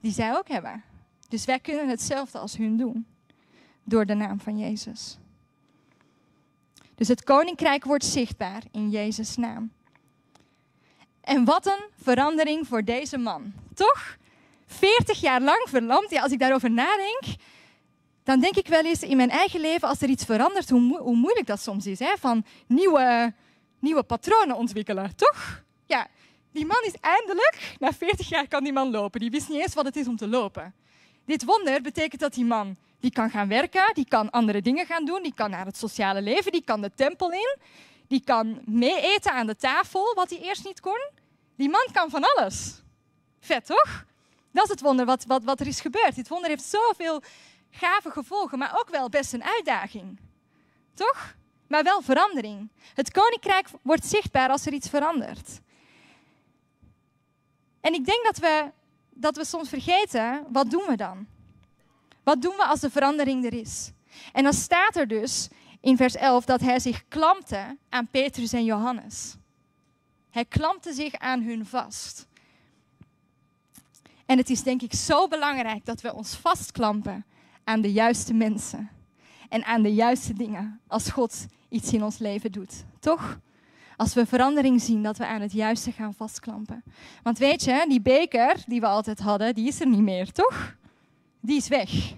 die 0.00 0.12
zij 0.12 0.36
ook 0.36 0.48
hebben. 0.48 0.82
Dus 1.28 1.44
wij 1.44 1.60
kunnen 1.60 1.88
hetzelfde 1.88 2.38
als 2.38 2.56
hun 2.56 2.76
doen, 2.76 3.06
door 3.84 4.06
de 4.06 4.14
naam 4.14 4.40
van 4.40 4.58
Jezus. 4.58 5.18
Dus 6.94 7.08
het 7.08 7.24
koninkrijk 7.24 7.84
wordt 7.84 8.04
zichtbaar 8.04 8.62
in 8.70 8.90
Jezus' 8.90 9.36
naam. 9.36 9.72
En 11.20 11.44
wat 11.44 11.66
een 11.66 11.84
verandering 12.02 12.66
voor 12.66 12.84
deze 12.84 13.18
man, 13.18 13.52
toch? 13.74 14.16
40 14.66 15.20
jaar 15.20 15.40
lang 15.40 15.66
verlamd, 15.68 16.10
ja, 16.10 16.22
als 16.22 16.32
ik 16.32 16.38
daarover 16.38 16.70
nadenk, 16.70 17.22
dan 18.30 18.40
denk 18.40 18.56
ik 18.56 18.66
wel 18.66 18.84
eens 18.84 19.02
in 19.02 19.16
mijn 19.16 19.30
eigen 19.30 19.60
leven, 19.60 19.88
als 19.88 20.00
er 20.00 20.08
iets 20.08 20.24
verandert, 20.24 20.70
hoe, 20.70 20.98
hoe 20.98 21.16
moeilijk 21.16 21.46
dat 21.46 21.60
soms 21.60 21.86
is. 21.86 21.98
Hè? 21.98 22.12
Van 22.18 22.44
nieuwe, 22.66 23.34
nieuwe 23.78 24.02
patronen 24.02 24.56
ontwikkelen, 24.56 25.16
toch? 25.16 25.62
Ja, 25.86 26.06
die 26.52 26.66
man 26.66 26.82
is 26.86 26.94
eindelijk, 27.00 27.76
na 27.78 27.92
40 27.92 28.28
jaar 28.28 28.48
kan 28.48 28.64
die 28.64 28.72
man 28.72 28.90
lopen. 28.90 29.20
Die 29.20 29.30
wist 29.30 29.48
niet 29.48 29.60
eens 29.60 29.74
wat 29.74 29.84
het 29.84 29.96
is 29.96 30.06
om 30.06 30.16
te 30.16 30.28
lopen. 30.28 30.74
Dit 31.26 31.44
wonder 31.44 31.82
betekent 31.82 32.20
dat 32.20 32.34
die 32.34 32.44
man 32.44 32.76
die 33.00 33.12
kan 33.12 33.30
gaan 33.30 33.48
werken, 33.48 33.94
die 33.94 34.08
kan 34.08 34.30
andere 34.30 34.62
dingen 34.62 34.86
gaan 34.86 35.04
doen, 35.04 35.22
die 35.22 35.34
kan 35.34 35.50
naar 35.50 35.66
het 35.66 35.76
sociale 35.76 36.22
leven, 36.22 36.52
die 36.52 36.64
kan 36.64 36.80
de 36.80 36.90
tempel 36.94 37.32
in, 37.32 37.56
die 38.08 38.22
kan 38.24 38.60
mee 38.64 39.00
eten 39.00 39.32
aan 39.32 39.46
de 39.46 39.56
tafel, 39.56 40.14
wat 40.14 40.30
hij 40.30 40.38
eerst 40.38 40.64
niet 40.64 40.80
kon. 40.80 41.00
Die 41.56 41.68
man 41.68 41.86
kan 41.92 42.10
van 42.10 42.24
alles. 42.24 42.82
Vet, 43.40 43.66
toch? 43.66 44.04
Dat 44.52 44.64
is 44.64 44.70
het 44.70 44.80
wonder 44.80 45.06
wat, 45.06 45.24
wat, 45.24 45.44
wat 45.44 45.60
er 45.60 45.66
is 45.66 45.80
gebeurd. 45.80 46.14
Dit 46.14 46.28
wonder 46.28 46.48
heeft 46.48 46.64
zoveel 46.64 47.22
gave 47.70 48.10
gevolgen, 48.10 48.58
maar 48.58 48.78
ook 48.78 48.88
wel 48.88 49.08
best 49.08 49.32
een 49.32 49.44
uitdaging. 49.44 50.18
Toch? 50.94 51.36
Maar 51.66 51.82
wel 51.82 52.02
verandering. 52.02 52.70
Het 52.94 53.10
koninkrijk 53.10 53.68
wordt 53.82 54.06
zichtbaar 54.06 54.48
als 54.48 54.66
er 54.66 54.72
iets 54.72 54.88
verandert. 54.88 55.60
En 57.80 57.94
ik 57.94 58.04
denk 58.04 58.24
dat 58.24 58.38
we, 58.38 58.70
dat 59.10 59.36
we 59.36 59.44
soms 59.44 59.68
vergeten, 59.68 60.46
wat 60.48 60.70
doen 60.70 60.84
we 60.86 60.96
dan? 60.96 61.26
Wat 62.22 62.42
doen 62.42 62.56
we 62.56 62.64
als 62.64 62.80
de 62.80 62.90
verandering 62.90 63.44
er 63.44 63.52
is? 63.54 63.92
En 64.32 64.42
dan 64.42 64.52
staat 64.52 64.96
er 64.96 65.08
dus 65.08 65.48
in 65.80 65.96
vers 65.96 66.14
11 66.14 66.44
dat 66.44 66.60
hij 66.60 66.78
zich 66.78 67.08
klampte 67.08 67.76
aan 67.88 68.08
Petrus 68.08 68.52
en 68.52 68.64
Johannes. 68.64 69.34
Hij 70.30 70.44
klampte 70.44 70.92
zich 70.92 71.14
aan 71.14 71.42
hun 71.42 71.66
vast. 71.66 72.28
En 74.26 74.38
het 74.38 74.50
is 74.50 74.62
denk 74.62 74.82
ik 74.82 74.94
zo 74.94 75.28
belangrijk 75.28 75.84
dat 75.84 76.00
we 76.00 76.14
ons 76.14 76.34
vastklampen 76.34 77.24
aan 77.70 77.80
de 77.80 77.92
juiste 77.92 78.34
mensen 78.34 78.90
en 79.48 79.64
aan 79.64 79.82
de 79.82 79.94
juiste 79.94 80.32
dingen 80.32 80.80
als 80.86 81.10
God 81.10 81.46
iets 81.68 81.92
in 81.92 82.02
ons 82.04 82.18
leven 82.18 82.52
doet. 82.52 82.84
Toch? 83.00 83.38
Als 83.96 84.14
we 84.14 84.26
verandering 84.26 84.80
zien, 84.80 85.02
dat 85.02 85.16
we 85.16 85.26
aan 85.26 85.40
het 85.40 85.52
juiste 85.52 85.92
gaan 85.92 86.14
vastklampen. 86.14 86.82
Want 87.22 87.38
weet 87.38 87.64
je, 87.64 87.84
die 87.88 88.00
beker 88.00 88.56
die 88.66 88.80
we 88.80 88.86
altijd 88.86 89.18
hadden, 89.18 89.54
die 89.54 89.68
is 89.68 89.80
er 89.80 89.86
niet 89.86 90.00
meer, 90.00 90.32
toch? 90.32 90.76
Die 91.40 91.56
is 91.56 91.68
weg. 91.68 92.14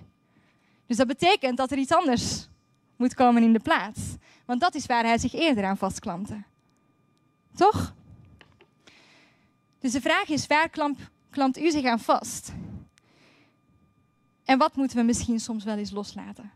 Dus 0.86 0.96
dat 0.96 1.06
betekent 1.06 1.56
dat 1.56 1.70
er 1.70 1.78
iets 1.78 1.92
anders 1.92 2.48
moet 2.96 3.14
komen 3.14 3.42
in 3.42 3.52
de 3.52 3.60
plaats. 3.60 4.00
Want 4.44 4.60
dat 4.60 4.74
is 4.74 4.86
waar 4.86 5.04
hij 5.04 5.18
zich 5.18 5.34
eerder 5.34 5.64
aan 5.64 5.76
vastklampte. 5.76 6.42
Toch? 7.54 7.94
Dus 9.78 9.92
de 9.92 10.00
vraag 10.00 10.28
is, 10.28 10.46
waar 10.46 10.68
klampt, 10.68 11.00
klampt 11.30 11.58
u 11.58 11.70
zich 11.70 11.84
aan 11.84 12.00
vast? 12.00 12.52
En 14.44 14.59
wat 14.59 14.76
moeten 14.76 14.96
we 14.96 15.02
misschien 15.02 15.40
soms 15.40 15.64
wel 15.64 15.76
eens 15.76 15.90
loslaten 15.90 16.50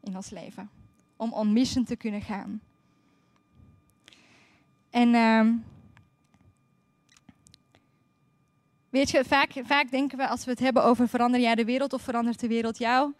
in 0.00 0.16
ons 0.16 0.30
leven? 0.30 0.70
Om 1.16 1.32
on 1.32 1.52
mission 1.52 1.84
te 1.84 1.96
kunnen 1.96 2.22
gaan. 2.22 2.60
En 4.90 5.08
uh, 5.14 5.54
weet 8.88 9.10
je, 9.10 9.24
vaak, 9.24 9.52
vaak 9.64 9.90
denken 9.90 10.18
we 10.18 10.28
als 10.28 10.44
we 10.44 10.50
het 10.50 10.60
hebben 10.60 10.84
over 10.84 11.08
verander 11.08 11.40
jij 11.40 11.54
de 11.54 11.64
wereld 11.64 11.92
of 11.92 12.02
verandert 12.02 12.40
de 12.40 12.48
wereld 12.48 12.78
jou? 12.78 13.12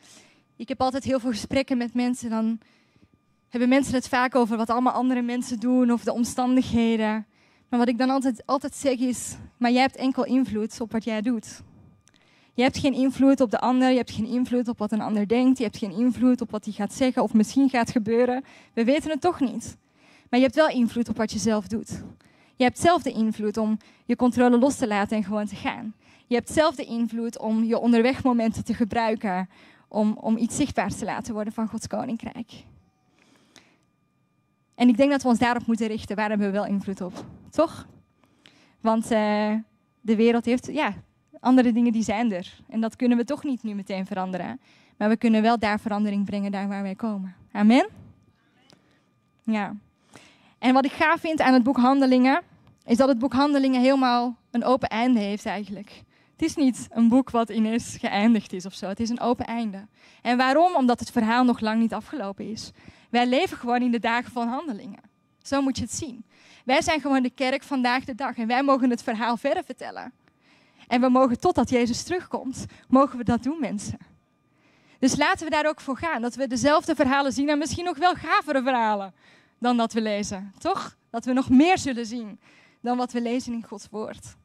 Ik 0.57 0.69
heb 0.69 0.81
altijd 0.81 1.05
heel 1.05 1.21
veel 1.21 1.31
gesprekken 1.31 1.77
met 1.77 1.95
mensen. 1.95 2.31
Dan 2.31 2.59
hebben 3.49 3.69
mensen 3.69 3.95
het 3.95 4.09
vaak 4.09 4.35
over 4.35 4.57
wat 4.57 4.71
allemaal 4.71 4.93
andere 4.93 5.23
mensen 5.23 5.61
doen 5.61 5.93
of 5.93 6.05
de 6.05 6.13
omstandigheden. 6.13 7.27
Maar 7.69 7.79
wat 7.79 7.89
ik 7.89 7.99
dan 7.99 8.11
altijd, 8.11 8.47
altijd 8.47 8.75
zeg 8.75 8.99
is, 8.99 9.37
maar 9.57 9.71
jij 9.71 9.81
hebt 9.81 9.97
enkel 9.97 10.25
invloed 10.25 10.81
op 10.81 10.93
wat 10.93 11.05
jij 11.05 11.23
doet. 11.23 11.63
Je 12.57 12.63
hebt 12.63 12.79
geen 12.79 12.95
invloed 12.95 13.41
op 13.41 13.51
de 13.51 13.59
ander, 13.59 13.91
je 13.91 13.97
hebt 13.97 14.11
geen 14.11 14.27
invloed 14.27 14.69
op 14.69 14.79
wat 14.79 14.93
een 14.93 15.01
ander 15.01 15.29
denkt, 15.29 15.59
je 15.59 15.65
hebt 15.65 15.77
geen 15.77 15.93
invloed 15.93 16.41
op 16.41 16.51
wat 16.51 16.65
hij 16.65 16.75
gaat 16.75 16.93
zeggen 16.93 17.23
of 17.23 17.35
misschien 17.35 17.69
gaat 17.69 17.91
gebeuren. 17.91 18.45
We 18.73 18.85
weten 18.85 19.11
het 19.11 19.21
toch 19.21 19.41
niet. 19.41 19.77
Maar 20.31 20.39
je 20.39 20.45
hebt 20.45 20.57
wel 20.57 20.69
invloed 20.69 21.09
op 21.09 21.17
wat 21.17 21.33
je 21.33 21.39
zelf 21.39 21.67
doet. 21.67 22.03
Je 22.55 22.65
hebt 22.65 22.79
zelf 22.79 23.03
de 23.03 23.13
invloed 23.13 23.57
om 23.57 23.79
je 24.05 24.17
controle 24.17 24.59
los 24.59 24.77
te 24.77 24.87
laten 24.87 25.17
en 25.17 25.25
gewoon 25.25 25.47
te 25.47 25.57
gaan. 25.57 25.95
Je 26.27 26.35
hebt 26.35 26.51
zelf 26.51 26.75
de 26.75 26.85
invloed 26.85 27.39
om 27.39 27.65
je 27.65 27.79
onderwegmomenten 27.79 28.65
te 28.65 28.75
gebruiken 28.75 29.49
om, 29.89 30.17
om 30.21 30.37
iets 30.37 30.57
zichtbaars 30.57 30.97
te 30.97 31.05
laten 31.05 31.35
worden 31.35 31.53
van 31.53 31.69
Gods 31.69 31.87
koninkrijk. 31.87 32.65
En 34.75 34.89
ik 34.89 34.97
denk 34.97 35.11
dat 35.11 35.23
we 35.23 35.29
ons 35.29 35.39
daarop 35.39 35.67
moeten 35.67 35.87
richten. 35.87 36.17
Waar 36.17 36.29
hebben 36.29 36.47
we 36.47 36.53
wel 36.53 36.67
invloed 36.67 37.01
op? 37.01 37.25
Toch? 37.51 37.87
Want 38.81 39.13
uh, 39.13 39.55
de 40.01 40.17
wereld 40.17 40.45
heeft, 40.45 40.67
ja, 40.73 40.95
andere 41.47 41.73
dingen 41.73 41.93
die 41.93 42.03
zijn 42.03 42.33
er. 42.33 42.59
En 42.69 42.81
dat 42.81 42.97
kunnen 42.97 43.19
we 43.19 43.25
toch 43.25 43.45
niet 43.45 43.63
nu 43.63 43.75
meteen 43.75 44.07
veranderen. 44.07 44.61
Maar 44.97 45.09
we 45.09 45.17
kunnen 45.17 45.43
wel 45.43 45.59
daar 45.59 45.81
verandering 45.81 46.25
brengen, 46.25 46.51
daar 46.51 46.69
waar 46.69 46.83
wij 46.83 46.95
komen. 46.95 47.35
Amen? 47.53 47.89
Ja. 49.43 49.75
En 50.59 50.75
wat 50.75 50.85
ik 50.85 50.93
gaaf 50.93 51.21
vind 51.21 51.41
aan 51.41 51.53
het 51.53 51.63
boek 51.63 51.77
Handelingen, 51.77 52.43
is 52.85 52.97
dat 52.97 53.09
het 53.09 53.19
boek 53.19 53.33
Handelingen 53.33 53.81
helemaal 53.81 54.37
een 54.51 54.65
open 54.65 54.89
einde 54.89 55.21
heeft 55.21 55.47
eigenlijk. 55.47 56.03
Het 56.33 56.43
is 56.43 56.57
niet 56.57 56.87
een 56.91 57.09
boek 57.09 57.31
wat 57.31 57.51
ineens 57.51 57.97
geëindigd 58.01 58.53
is 58.53 58.67
of 58.67 58.75
zo. 58.75 58.87
Het 58.87 59.01
is 59.01 59.09
een 59.09 59.21
open 59.21 59.47
einde. 59.47 59.87
En 60.23 60.37
waarom? 60.37 60.75
Omdat 60.75 61.01
het 61.01 61.11
verhaal 61.11 61.45
nog 61.45 61.61
lang 61.61 61.81
niet 61.81 61.95
afgelopen 61.95 62.51
is. 62.51 62.73
Wij 63.11 63.27
leven 63.27 63.57
gewoon 63.57 63.83
in 63.83 63.91
de 63.91 63.99
dagen 63.99 64.33
van 64.33 64.49
handelingen. 64.49 65.01
Zo 65.43 65.63
moet 65.63 65.77
je 65.77 65.83
het 65.83 65.95
zien. 65.95 66.25
Wij 66.65 66.83
zijn 66.83 67.01
gewoon 67.01 67.23
de 67.23 67.31
kerk 67.31 67.63
vandaag 67.63 68.05
de 68.05 68.15
dag 68.15 68.37
en 68.37 68.47
wij 68.47 68.63
mogen 68.63 68.91
het 68.91 69.03
verhaal 69.03 69.37
verder 69.37 69.65
vertellen. 69.65 70.13
En 70.87 71.01
we 71.01 71.09
mogen 71.09 71.41
totdat 71.41 71.71
Jezus 71.71 72.03
terugkomt, 72.03 72.65
mogen 72.89 73.19
we 73.19 73.25
dat 73.25 73.43
doen, 73.43 73.61
mensen. 73.61 73.99
Dus 74.99 75.17
laten 75.17 75.45
we 75.45 75.51
daar 75.51 75.67
ook 75.67 75.81
voor 75.81 75.97
gaan. 75.97 76.23
Dat 76.23 76.35
we 76.35 76.47
dezelfde 76.47 76.95
verhalen 76.95 77.33
zien 77.33 77.49
en 77.49 77.59
misschien 77.59 77.85
nog 77.85 77.97
wel 77.97 78.15
gavere 78.15 78.63
verhalen 78.63 79.15
dan 79.59 79.77
dat 79.77 79.93
we 79.93 80.01
lezen. 80.01 80.53
Toch? 80.59 80.97
Dat 81.11 81.25
we 81.25 81.33
nog 81.33 81.51
meer 81.51 81.79
zullen 81.79 82.07
zien 82.07 82.41
dan 82.81 82.97
wat 82.97 83.13
we 83.13 83.21
lezen 83.21 83.53
in 83.53 83.65
Gods 83.65 83.87
woord. 83.91 84.37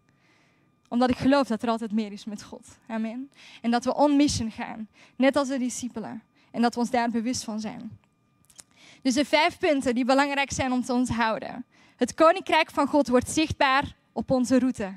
Omdat 0.88 1.10
ik 1.10 1.17
geloof 1.17 1.47
dat 1.47 1.63
er 1.63 1.69
altijd 1.69 1.91
meer 1.91 2.12
is 2.12 2.25
met 2.25 2.43
God. 2.43 2.67
Amen. 2.88 3.32
En 3.62 3.71
dat 3.71 3.86
we 3.86 3.95
on 3.95 4.15
mission 4.15 4.51
gaan. 4.51 4.88
Net 5.15 5.36
als 5.36 5.47
de 5.47 5.58
discipelen. 5.58 6.23
En 6.51 6.62
dat 6.62 6.73
we 6.73 6.80
ons 6.80 6.89
daar 6.89 7.10
bewust 7.10 7.43
van 7.43 7.60
zijn. 7.60 7.99
Dus 9.01 9.13
de 9.13 9.25
vijf 9.25 9.58
punten 9.58 9.95
die 9.95 10.06
belangrijk 10.06 10.51
zijn 10.51 10.71
om 10.71 10.84
te 10.84 10.93
onthouden. 10.93 11.65
Het 11.95 12.13
koninkrijk 12.13 12.71
van 12.71 12.88
God 12.88 13.08
wordt 13.08 13.30
zichtbaar 13.30 13.95
op 14.12 14.32
onze 14.32 14.60
route. 14.60 14.93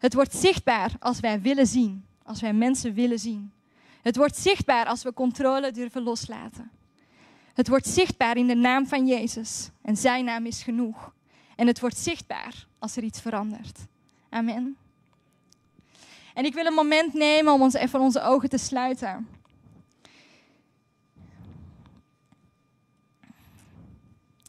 Het 0.00 0.14
wordt 0.14 0.34
zichtbaar 0.34 0.92
als 0.98 1.20
wij 1.20 1.40
willen 1.40 1.66
zien, 1.66 2.06
als 2.22 2.40
wij 2.40 2.52
mensen 2.52 2.94
willen 2.94 3.18
zien. 3.18 3.52
Het 4.02 4.16
wordt 4.16 4.36
zichtbaar 4.36 4.86
als 4.86 5.02
we 5.02 5.12
controle 5.12 5.70
durven 5.70 6.02
loslaten. 6.02 6.70
Het 7.54 7.68
wordt 7.68 7.86
zichtbaar 7.86 8.36
in 8.36 8.46
de 8.46 8.54
naam 8.54 8.86
van 8.86 9.06
Jezus 9.06 9.70
en 9.82 9.96
zijn 9.96 10.24
naam 10.24 10.46
is 10.46 10.62
genoeg. 10.62 11.14
En 11.56 11.66
het 11.66 11.80
wordt 11.80 11.98
zichtbaar 11.98 12.66
als 12.78 12.96
er 12.96 13.02
iets 13.02 13.20
verandert. 13.20 13.78
Amen. 14.28 14.76
En 16.34 16.44
ik 16.44 16.54
wil 16.54 16.66
een 16.66 16.74
moment 16.74 17.14
nemen 17.14 17.52
om 17.52 17.62
ons 17.62 17.74
even 17.74 18.00
onze 18.00 18.22
ogen 18.22 18.48
te 18.48 18.58
sluiten. 18.58 19.28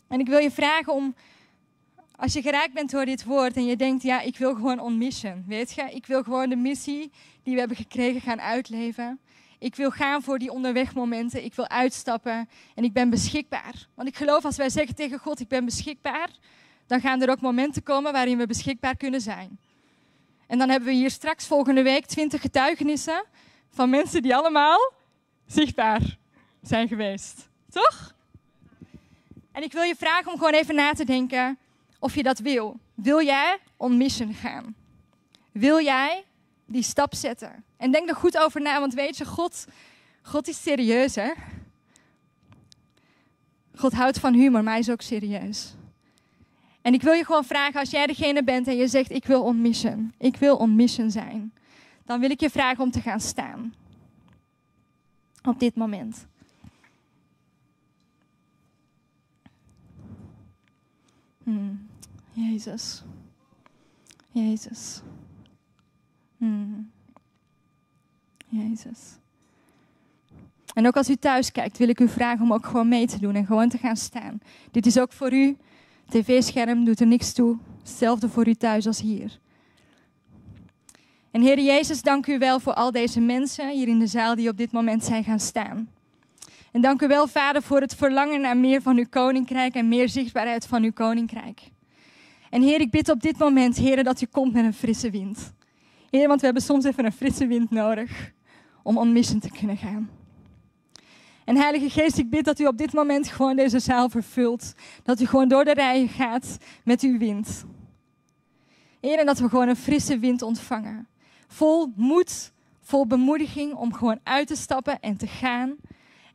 En 0.07 0.19
ik 0.19 0.27
wil 0.27 0.39
je 0.39 0.51
vragen 0.51 0.93
om, 0.93 1.15
als 2.21 2.33
je 2.33 2.41
geraakt 2.41 2.73
bent 2.73 2.91
door 2.91 3.05
dit 3.05 3.23
woord 3.23 3.55
en 3.55 3.65
je 3.65 3.75
denkt, 3.75 4.03
ja, 4.03 4.21
ik 4.21 4.37
wil 4.37 4.53
gewoon 4.53 4.79
on 4.79 4.97
mission, 4.97 5.43
weet 5.47 5.73
je? 5.73 5.81
Ik 5.81 6.05
wil 6.05 6.23
gewoon 6.23 6.49
de 6.49 6.55
missie 6.55 7.11
die 7.43 7.53
we 7.53 7.59
hebben 7.59 7.77
gekregen 7.77 8.21
gaan 8.21 8.41
uitleven. 8.41 9.19
Ik 9.59 9.75
wil 9.75 9.91
gaan 9.91 10.21
voor 10.21 10.39
die 10.39 10.51
onderwegmomenten. 10.51 11.43
Ik 11.43 11.53
wil 11.53 11.67
uitstappen 11.67 12.49
en 12.75 12.83
ik 12.83 12.93
ben 12.93 13.09
beschikbaar. 13.09 13.87
Want 13.95 14.07
ik 14.07 14.15
geloof 14.15 14.45
als 14.45 14.57
wij 14.57 14.69
zeggen 14.69 14.95
tegen 14.95 15.19
God, 15.19 15.39
ik 15.39 15.47
ben 15.47 15.65
beschikbaar, 15.65 16.29
dan 16.87 17.01
gaan 17.01 17.21
er 17.21 17.29
ook 17.29 17.41
momenten 17.41 17.83
komen 17.83 18.11
waarin 18.11 18.37
we 18.37 18.45
beschikbaar 18.45 18.95
kunnen 18.97 19.21
zijn. 19.21 19.59
En 20.47 20.57
dan 20.57 20.69
hebben 20.69 20.89
we 20.89 20.95
hier 20.95 21.11
straks 21.11 21.47
volgende 21.47 21.81
week 21.81 22.05
twintig 22.05 22.41
getuigenissen 22.41 23.25
van 23.69 23.89
mensen 23.89 24.21
die 24.21 24.35
allemaal 24.35 24.93
zichtbaar 25.45 26.17
zijn 26.61 26.87
geweest. 26.87 27.49
Toch? 27.69 28.15
En 29.51 29.63
ik 29.63 29.71
wil 29.71 29.83
je 29.83 29.95
vragen 29.95 30.31
om 30.31 30.37
gewoon 30.37 30.53
even 30.53 30.75
na 30.75 30.93
te 30.93 31.05
denken 31.05 31.57
of 32.01 32.15
je 32.15 32.23
dat 32.23 32.39
wil. 32.39 32.79
Wil 32.93 33.23
jij 33.23 33.59
on 33.77 33.97
gaan? 34.33 34.75
Wil 35.51 35.81
jij 35.81 36.23
die 36.65 36.83
stap 36.83 37.15
zetten? 37.15 37.63
En 37.77 37.91
denk 37.91 38.09
er 38.09 38.15
goed 38.15 38.37
over 38.37 38.61
na, 38.61 38.79
want 38.79 38.93
weet 38.93 39.17
je, 39.17 39.25
God, 39.25 39.65
God 40.21 40.47
is 40.47 40.61
serieus, 40.61 41.15
hè? 41.15 41.31
God 43.75 43.93
houdt 43.93 44.19
van 44.19 44.33
humor, 44.33 44.63
maar 44.63 44.71
hij 44.71 44.81
is 44.81 44.89
ook 44.89 45.01
serieus. 45.01 45.73
En 46.81 46.93
ik 46.93 47.01
wil 47.01 47.13
je 47.13 47.25
gewoon 47.25 47.45
vragen, 47.45 47.79
als 47.79 47.89
jij 47.89 48.07
degene 48.07 48.43
bent 48.43 48.67
en 48.67 48.75
je 48.75 48.87
zegt, 48.87 49.11
ik 49.11 49.25
wil 49.25 49.43
on 49.43 49.65
ik 50.17 50.35
wil 50.35 50.55
on 50.55 50.89
zijn, 51.07 51.53
dan 52.05 52.19
wil 52.19 52.29
ik 52.29 52.39
je 52.39 52.49
vragen 52.49 52.83
om 52.83 52.91
te 52.91 53.01
gaan 53.01 53.19
staan. 53.19 53.73
Op 55.43 55.59
dit 55.59 55.75
moment. 55.75 56.25
Hmm. 61.43 61.90
Jezus. 62.33 63.03
Jezus. 64.31 65.01
Hmm. 66.37 66.91
Jezus. 68.47 68.99
En 70.73 70.87
ook 70.87 70.97
als 70.97 71.09
u 71.09 71.15
thuis 71.15 71.51
kijkt, 71.51 71.77
wil 71.77 71.89
ik 71.89 71.99
u 71.99 72.07
vragen 72.07 72.41
om 72.41 72.53
ook 72.53 72.65
gewoon 72.65 72.87
mee 72.87 73.07
te 73.07 73.19
doen 73.19 73.35
en 73.35 73.45
gewoon 73.45 73.69
te 73.69 73.77
gaan 73.77 73.97
staan. 73.97 74.39
Dit 74.71 74.85
is 74.85 74.99
ook 74.99 75.11
voor 75.11 75.33
u. 75.33 75.57
TV-scherm 76.09 76.85
doet 76.85 76.99
er 76.99 77.07
niks 77.07 77.33
toe. 77.33 77.57
Hetzelfde 77.79 78.29
voor 78.29 78.47
u 78.47 78.53
thuis 78.53 78.87
als 78.87 79.01
hier. 79.01 79.39
En 81.31 81.41
Heer 81.41 81.59
Jezus, 81.59 82.01
dank 82.01 82.27
u 82.27 82.37
wel 82.37 82.59
voor 82.59 82.73
al 82.73 82.91
deze 82.91 83.19
mensen 83.19 83.69
hier 83.69 83.87
in 83.87 83.99
de 83.99 84.07
zaal 84.07 84.35
die 84.35 84.49
op 84.49 84.57
dit 84.57 84.71
moment 84.71 85.03
zijn 85.03 85.23
gaan 85.23 85.39
staan. 85.39 85.89
En 86.71 86.81
dank 86.81 87.01
u 87.01 87.07
wel, 87.07 87.27
Vader, 87.27 87.61
voor 87.61 87.81
het 87.81 87.95
verlangen 87.95 88.41
naar 88.41 88.57
meer 88.57 88.81
van 88.81 88.97
uw 88.97 89.05
koninkrijk 89.09 89.75
en 89.75 89.87
meer 89.87 90.09
zichtbaarheid 90.09 90.67
van 90.67 90.83
uw 90.83 90.91
koninkrijk. 90.91 91.61
En 92.51 92.61
Heer, 92.61 92.79
ik 92.79 92.91
bid 92.91 93.09
op 93.09 93.21
dit 93.21 93.37
moment, 93.37 93.77
Heer, 93.77 94.03
dat 94.03 94.21
u 94.21 94.25
komt 94.25 94.53
met 94.53 94.63
een 94.63 94.73
frisse 94.73 95.09
wind. 95.09 95.53
Heer, 96.09 96.27
want 96.27 96.39
we 96.39 96.45
hebben 96.45 96.63
soms 96.63 96.85
even 96.85 97.05
een 97.05 97.11
frisse 97.11 97.47
wind 97.47 97.69
nodig 97.69 98.31
om 98.83 98.97
on 98.97 99.21
te 99.21 99.49
kunnen 99.59 99.77
gaan. 99.77 100.09
En 101.45 101.57
Heilige 101.57 101.89
Geest, 101.89 102.17
ik 102.17 102.29
bid 102.29 102.45
dat 102.45 102.59
u 102.59 102.65
op 102.65 102.77
dit 102.77 102.93
moment 102.93 103.27
gewoon 103.27 103.55
deze 103.55 103.79
zaal 103.79 104.09
vervult. 104.09 104.73
Dat 105.03 105.19
u 105.19 105.25
gewoon 105.25 105.47
door 105.47 105.63
de 105.63 105.73
rijen 105.73 106.07
gaat 106.07 106.57
met 106.83 107.01
uw 107.01 107.17
wind. 107.17 107.65
Heer, 109.01 109.19
en 109.19 109.25
dat 109.25 109.39
we 109.39 109.49
gewoon 109.49 109.67
een 109.67 109.75
frisse 109.75 110.19
wind 110.19 110.41
ontvangen. 110.41 111.07
Vol 111.47 111.93
moed, 111.95 112.51
vol 112.81 113.07
bemoediging 113.07 113.73
om 113.73 113.93
gewoon 113.93 114.19
uit 114.23 114.47
te 114.47 114.55
stappen 114.55 114.99
en 114.99 115.17
te 115.17 115.27
gaan. 115.27 115.75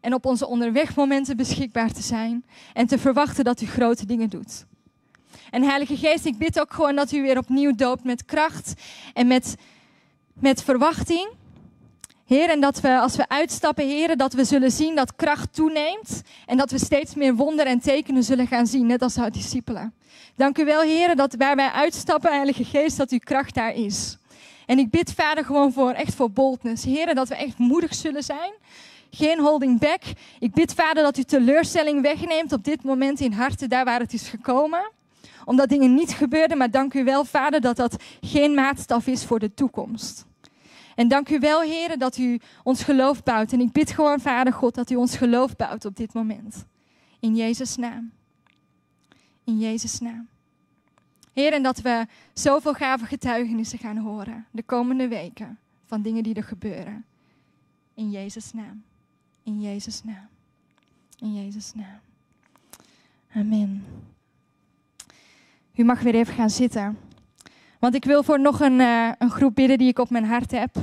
En 0.00 0.14
op 0.14 0.26
onze 0.26 0.46
onderwegmomenten 0.46 1.37
beschikbaar 1.37 1.92
te 1.92 2.02
zijn. 2.02 2.44
En 2.72 2.87
te 2.87 2.98
verwachten 2.98 3.44
dat 3.44 3.61
u 3.61 3.66
grote 3.66 4.07
dingen 4.07 4.31
doet. 4.31 4.66
En 5.51 5.63
Heilige 5.63 5.97
Geest, 5.97 6.25
ik 6.25 6.39
bid 6.39 6.61
ook 6.61 6.73
gewoon 6.73 6.97
dat 6.97 7.13
u 7.13 7.23
weer 7.23 7.39
opnieuw 7.39 7.75
doopt 7.75 8.05
met 8.05 8.25
kracht 8.25 8.75
en 9.15 9.27
met, 9.27 9.57
met 10.35 10.63
verwachting. 10.63 11.29
Heer, 12.27 12.51
en 12.51 12.61
dat 12.61 12.81
we 12.81 12.99
als 12.99 13.17
we 13.17 13.29
uitstappen, 13.29 13.85
Heer, 13.85 14.17
dat 14.17 14.33
we 14.33 14.45
zullen 14.45 14.71
zien 14.71 14.95
dat 14.95 15.17
kracht 15.17 15.55
toeneemt 15.55 16.23
en 16.47 16.57
dat 16.57 16.71
we 16.71 16.79
steeds 16.79 17.15
meer 17.15 17.35
wonderen 17.35 17.73
en 17.73 17.81
tekenen 17.81 18.23
zullen 18.23 18.47
gaan 18.47 18.67
zien, 18.67 18.87
net 18.87 19.03
als 19.03 19.15
de 19.15 19.31
discipelen. 19.31 19.95
Dank 20.37 20.59
u 20.59 20.65
wel, 20.65 20.81
Heer, 20.81 21.17
dat 21.17 21.35
waar 21.39 21.57
wij 21.57 21.71
uitstappen, 21.71 22.33
Heilige 22.33 22.65
Geest, 22.65 22.97
dat 22.97 23.11
uw 23.11 23.19
kracht 23.19 23.55
daar 23.55 23.75
is. 23.75 24.17
En 24.67 24.79
ik 24.79 24.91
bid, 24.91 25.13
Vader, 25.13 25.45
gewoon 25.45 25.73
voor, 25.73 25.91
echt 25.91 26.15
voor 26.15 26.31
boldness. 26.31 26.85
Heer, 26.85 27.15
dat 27.15 27.29
we 27.29 27.35
echt 27.35 27.59
moedig 27.59 27.95
zullen 27.95 28.23
zijn. 28.23 28.53
Geen 29.11 29.41
holding 29.41 29.79
back. 29.81 30.03
Ik 30.39 30.53
bid, 30.53 30.75
Vader, 30.75 31.03
dat 31.03 31.19
u 31.19 31.23
teleurstelling 31.23 32.03
wegneemt 32.03 32.53
op 32.53 32.65
dit 32.65 32.83
moment 32.83 33.21
in 33.21 33.33
harten, 33.33 33.69
daar 33.69 33.85
waar 33.85 34.01
het 34.01 34.13
is 34.13 34.29
gekomen 34.29 34.95
omdat 35.47 35.69
dingen 35.69 35.95
niet 35.95 36.13
gebeurden, 36.13 36.59
maar 36.59 36.71
dank 36.71 36.95
u 36.95 37.05
wel, 37.05 37.25
Vader, 37.25 37.61
dat 37.61 37.77
dat 37.77 38.03
geen 38.21 38.55
maatstaf 38.55 39.07
is 39.07 39.25
voor 39.25 39.39
de 39.39 39.55
toekomst. 39.55 40.27
En 40.95 41.09
dank 41.09 41.29
u 41.29 41.39
wel, 41.39 41.61
Heer, 41.61 41.99
dat 41.99 42.17
u 42.17 42.41
ons 42.63 42.83
geloof 42.83 43.23
bouwt. 43.23 43.53
En 43.53 43.61
ik 43.61 43.73
bid 43.73 43.91
gewoon, 43.91 44.21
Vader 44.21 44.53
God, 44.53 44.75
dat 44.75 44.91
u 44.91 44.95
ons 44.95 45.17
geloof 45.17 45.57
bouwt 45.57 45.85
op 45.85 45.97
dit 45.97 46.15
moment. 46.15 46.65
In 47.21 47.37
Jezus' 47.37 47.77
naam. 47.77 48.13
In 49.45 49.59
Jezus' 49.59 50.01
naam. 50.01 50.29
Heer, 51.33 51.53
en 51.53 51.63
dat 51.63 51.81
we 51.81 52.07
zoveel 52.33 52.75
gave 52.75 53.05
getuigenissen 53.05 53.79
gaan 53.79 53.97
horen 53.97 54.47
de 54.51 54.63
komende 54.63 55.09
weken 55.09 55.59
van 55.85 56.03
dingen 56.03 56.23
die 56.23 56.35
er 56.35 56.45
gebeuren. 56.45 57.05
In 57.95 58.11
Jezus' 58.11 58.53
naam. 58.53 58.83
In 59.43 59.61
Jezus' 59.61 60.03
naam. 60.05 60.29
In 61.19 61.35
Jezus' 61.35 61.73
naam. 61.75 62.01
Amen. 63.35 63.85
U 65.77 65.85
mag 65.85 66.01
weer 66.01 66.15
even 66.15 66.35
gaan 66.35 66.51
zitten. 66.51 66.99
Want 67.79 67.95
ik 67.95 68.05
wil 68.05 68.23
voor 68.23 68.41
nog 68.41 68.61
een, 68.61 68.81
uh, 68.81 69.11
een 69.19 69.31
groep 69.31 69.55
bidden 69.55 69.79
die 69.79 69.89
ik 69.89 69.99
op 69.99 70.11
mijn 70.11 70.25
hart 70.25 70.51
heb. 70.51 70.77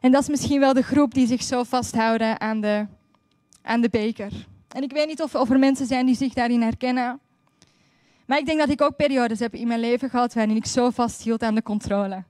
En 0.00 0.12
dat 0.12 0.22
is 0.22 0.28
misschien 0.28 0.60
wel 0.60 0.72
de 0.72 0.82
groep 0.82 1.14
die 1.14 1.26
zich 1.26 1.42
zo 1.42 1.62
vasthouden 1.62 2.40
aan 2.40 2.60
de, 2.60 2.86
aan 3.62 3.80
de 3.80 3.88
beker. 3.90 4.32
En 4.68 4.82
ik 4.82 4.92
weet 4.92 5.06
niet 5.06 5.22
of, 5.22 5.34
of 5.34 5.50
er 5.50 5.58
mensen 5.58 5.86
zijn 5.86 6.06
die 6.06 6.16
zich 6.16 6.32
daarin 6.32 6.62
herkennen. 6.62 7.20
Maar 8.26 8.38
ik 8.38 8.46
denk 8.46 8.58
dat 8.58 8.68
ik 8.68 8.80
ook 8.80 8.96
periodes 8.96 9.38
heb 9.38 9.54
in 9.54 9.68
mijn 9.68 9.80
leven 9.80 10.10
gehad 10.10 10.34
waarin 10.34 10.56
ik 10.56 10.66
zo 10.66 10.90
vasthield 10.90 11.42
aan 11.42 11.54
de 11.54 11.62
controle. 11.62 12.24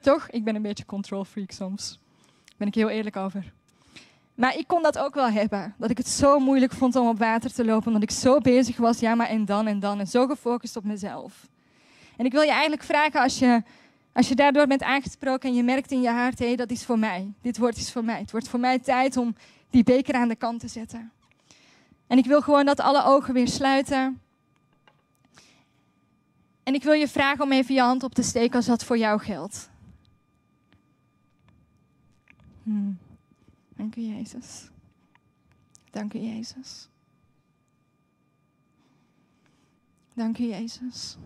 Toch? 0.00 0.28
Ik 0.30 0.44
ben 0.44 0.54
een 0.54 0.62
beetje 0.62 0.84
control 0.84 1.24
freak 1.24 1.50
soms. 1.50 1.98
Daar 2.24 2.54
ben 2.56 2.68
ik 2.68 2.74
heel 2.74 2.88
eerlijk 2.88 3.16
over. 3.16 3.52
Maar 4.36 4.56
ik 4.56 4.66
kon 4.66 4.82
dat 4.82 4.98
ook 4.98 5.14
wel 5.14 5.28
hebben. 5.28 5.74
Dat 5.78 5.90
ik 5.90 5.98
het 5.98 6.08
zo 6.08 6.38
moeilijk 6.38 6.72
vond 6.72 6.96
om 6.96 7.08
op 7.08 7.18
water 7.18 7.52
te 7.52 7.64
lopen. 7.64 7.86
Omdat 7.86 8.02
ik 8.02 8.10
zo 8.10 8.38
bezig 8.38 8.76
was, 8.76 8.98
ja 8.98 9.14
maar 9.14 9.28
en 9.28 9.44
dan 9.44 9.66
en 9.66 9.80
dan. 9.80 9.98
En 9.98 10.06
zo 10.06 10.26
gefocust 10.26 10.76
op 10.76 10.84
mezelf. 10.84 11.46
En 12.16 12.24
ik 12.24 12.32
wil 12.32 12.42
je 12.42 12.50
eigenlijk 12.50 12.82
vragen 12.82 13.20
als 13.20 13.38
je, 13.38 13.62
Als 14.12 14.28
je 14.28 14.34
daardoor 14.34 14.66
bent 14.66 14.82
aangesproken 14.82 15.48
en 15.48 15.54
je 15.54 15.62
merkt 15.62 15.90
in 15.90 16.00
je 16.00 16.10
hart, 16.10 16.38
hé, 16.38 16.54
dat 16.54 16.70
is 16.70 16.84
voor 16.84 16.98
mij. 16.98 17.32
Dit 17.42 17.58
woord 17.58 17.76
is 17.76 17.92
voor 17.92 18.04
mij. 18.04 18.18
Het 18.20 18.30
wordt 18.30 18.48
voor 18.48 18.60
mij 18.60 18.78
tijd 18.78 19.16
om 19.16 19.34
die 19.70 19.84
beker 19.84 20.14
aan 20.14 20.28
de 20.28 20.36
kant 20.36 20.60
te 20.60 20.68
zetten. 20.68 21.12
En 22.06 22.18
ik 22.18 22.24
wil 22.24 22.40
gewoon 22.40 22.64
dat 22.64 22.80
alle 22.80 23.04
ogen 23.04 23.34
weer 23.34 23.48
sluiten. 23.48 24.20
En 26.62 26.74
ik 26.74 26.82
wil 26.82 26.92
je 26.92 27.08
vragen 27.08 27.44
om 27.44 27.52
even 27.52 27.74
je 27.74 27.80
hand 27.80 28.02
op 28.02 28.14
te 28.14 28.22
steken 28.22 28.56
als 28.56 28.66
dat 28.66 28.84
voor 28.84 28.98
jou 28.98 29.20
geldt. 29.20 29.70
Hmm. 32.62 32.98
Dank 33.76 33.96
u, 33.96 34.00
Jezus. 34.00 34.68
Dank 35.90 36.14
u, 36.14 36.18
Jezus. 36.18 36.88
Dank 40.14 40.38
u, 40.38 40.44
Jezus. 40.44 41.16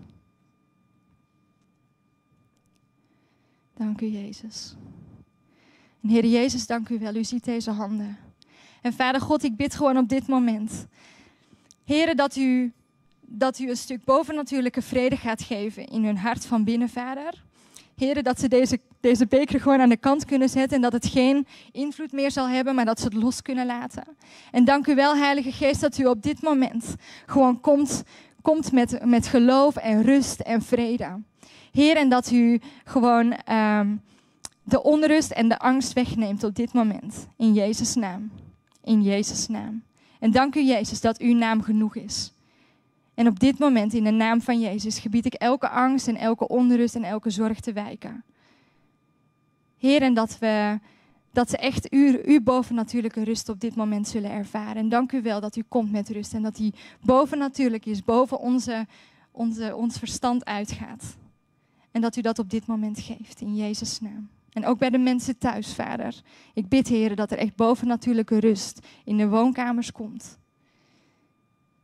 Dank 3.74 4.00
u, 4.00 4.06
Jezus. 4.06 4.76
En 6.02 6.08
Heer 6.08 6.26
Jezus, 6.26 6.66
dank 6.66 6.88
u 6.88 6.98
wel. 6.98 7.14
U 7.14 7.24
ziet 7.24 7.44
deze 7.44 7.70
handen. 7.70 8.16
En 8.82 8.92
Vader 8.92 9.20
God, 9.20 9.42
ik 9.42 9.56
bid 9.56 9.74
gewoon 9.74 9.96
op 9.96 10.08
dit 10.08 10.26
moment. 10.26 10.86
Heren, 11.84 12.16
dat 12.16 12.36
u, 12.36 12.72
dat 13.20 13.58
u 13.58 13.68
een 13.68 13.76
stuk 13.76 14.04
bovennatuurlijke 14.04 14.82
vrede 14.82 15.16
gaat 15.16 15.42
geven 15.42 15.86
in 15.86 16.04
hun 16.04 16.18
hart 16.18 16.46
van 16.46 16.64
binnen, 16.64 16.88
Vader. 16.88 17.44
Heren, 18.00 18.24
dat 18.24 18.40
ze 18.40 18.48
deze, 18.48 18.78
deze 19.00 19.26
beker 19.26 19.60
gewoon 19.60 19.80
aan 19.80 19.88
de 19.88 19.96
kant 19.96 20.24
kunnen 20.24 20.48
zetten 20.48 20.76
en 20.76 20.82
dat 20.82 20.92
het 20.92 21.06
geen 21.06 21.46
invloed 21.72 22.12
meer 22.12 22.30
zal 22.30 22.48
hebben, 22.48 22.74
maar 22.74 22.84
dat 22.84 22.98
ze 23.00 23.04
het 23.04 23.14
los 23.14 23.42
kunnen 23.42 23.66
laten. 23.66 24.04
En 24.50 24.64
dank 24.64 24.86
u 24.86 24.94
wel, 24.94 25.16
Heilige 25.16 25.52
Geest, 25.52 25.80
dat 25.80 25.98
u 25.98 26.06
op 26.06 26.22
dit 26.22 26.42
moment 26.42 26.94
gewoon 27.26 27.60
komt, 27.60 28.02
komt 28.42 28.72
met, 28.72 29.04
met 29.04 29.26
geloof 29.26 29.76
en 29.76 30.02
rust 30.02 30.40
en 30.40 30.62
vrede. 30.62 31.20
Heer, 31.72 31.96
en 31.96 32.08
dat 32.08 32.30
u 32.30 32.60
gewoon 32.84 33.32
ehm, 33.32 33.96
de 34.62 34.82
onrust 34.82 35.30
en 35.30 35.48
de 35.48 35.58
angst 35.58 35.92
wegneemt 35.92 36.44
op 36.44 36.54
dit 36.54 36.72
moment. 36.72 37.26
In 37.36 37.52
Jezus' 37.52 37.94
naam. 37.94 38.30
In 38.84 39.02
Jezus' 39.02 39.48
naam. 39.48 39.82
En 40.18 40.30
dank 40.30 40.54
u, 40.54 40.62
Jezus, 40.62 41.00
dat 41.00 41.18
uw 41.18 41.34
naam 41.34 41.62
genoeg 41.62 41.96
is. 41.96 42.32
En 43.20 43.26
op 43.26 43.40
dit 43.40 43.58
moment, 43.58 43.94
in 43.94 44.04
de 44.04 44.10
naam 44.10 44.40
van 44.40 44.60
Jezus, 44.60 44.98
gebied 44.98 45.26
ik 45.26 45.34
elke 45.34 45.68
angst 45.68 46.08
en 46.08 46.16
elke 46.16 46.48
onrust 46.48 46.94
en 46.94 47.04
elke 47.04 47.30
zorg 47.30 47.60
te 47.60 47.72
wijken. 47.72 48.24
Heer, 49.78 50.02
en 50.02 50.14
dat, 50.14 50.38
we, 50.38 50.78
dat 51.32 51.50
ze 51.50 51.56
echt 51.56 51.90
uw, 51.90 52.42
bovennatuurlijke 52.42 53.24
rust 53.24 53.48
op 53.48 53.60
dit 53.60 53.74
moment 53.74 54.08
zullen 54.08 54.30
ervaren. 54.30 54.76
En 54.76 54.88
dank 54.88 55.12
u 55.12 55.22
wel 55.22 55.40
dat 55.40 55.56
u 55.56 55.62
komt 55.68 55.92
met 55.92 56.08
rust 56.08 56.34
en 56.34 56.42
dat 56.42 56.56
die 56.56 56.74
bovennatuurlijk 57.00 57.86
is, 57.86 58.04
boven 58.04 58.38
onze, 58.38 58.86
onze, 59.30 59.76
ons 59.76 59.98
verstand 59.98 60.44
uitgaat. 60.44 61.16
En 61.90 62.00
dat 62.00 62.16
u 62.16 62.20
dat 62.20 62.38
op 62.38 62.50
dit 62.50 62.66
moment 62.66 63.00
geeft, 63.00 63.40
in 63.40 63.56
Jezus' 63.56 64.00
naam. 64.00 64.28
En 64.52 64.66
ook 64.66 64.78
bij 64.78 64.90
de 64.90 64.98
mensen 64.98 65.38
thuis, 65.38 65.74
Vader. 65.74 66.14
Ik 66.54 66.68
bid, 66.68 66.88
Heer, 66.88 67.16
dat 67.16 67.30
er 67.30 67.38
echt 67.38 67.56
bovennatuurlijke 67.56 68.38
rust 68.38 68.86
in 69.04 69.16
de 69.16 69.28
woonkamers 69.28 69.92
komt. 69.92 70.39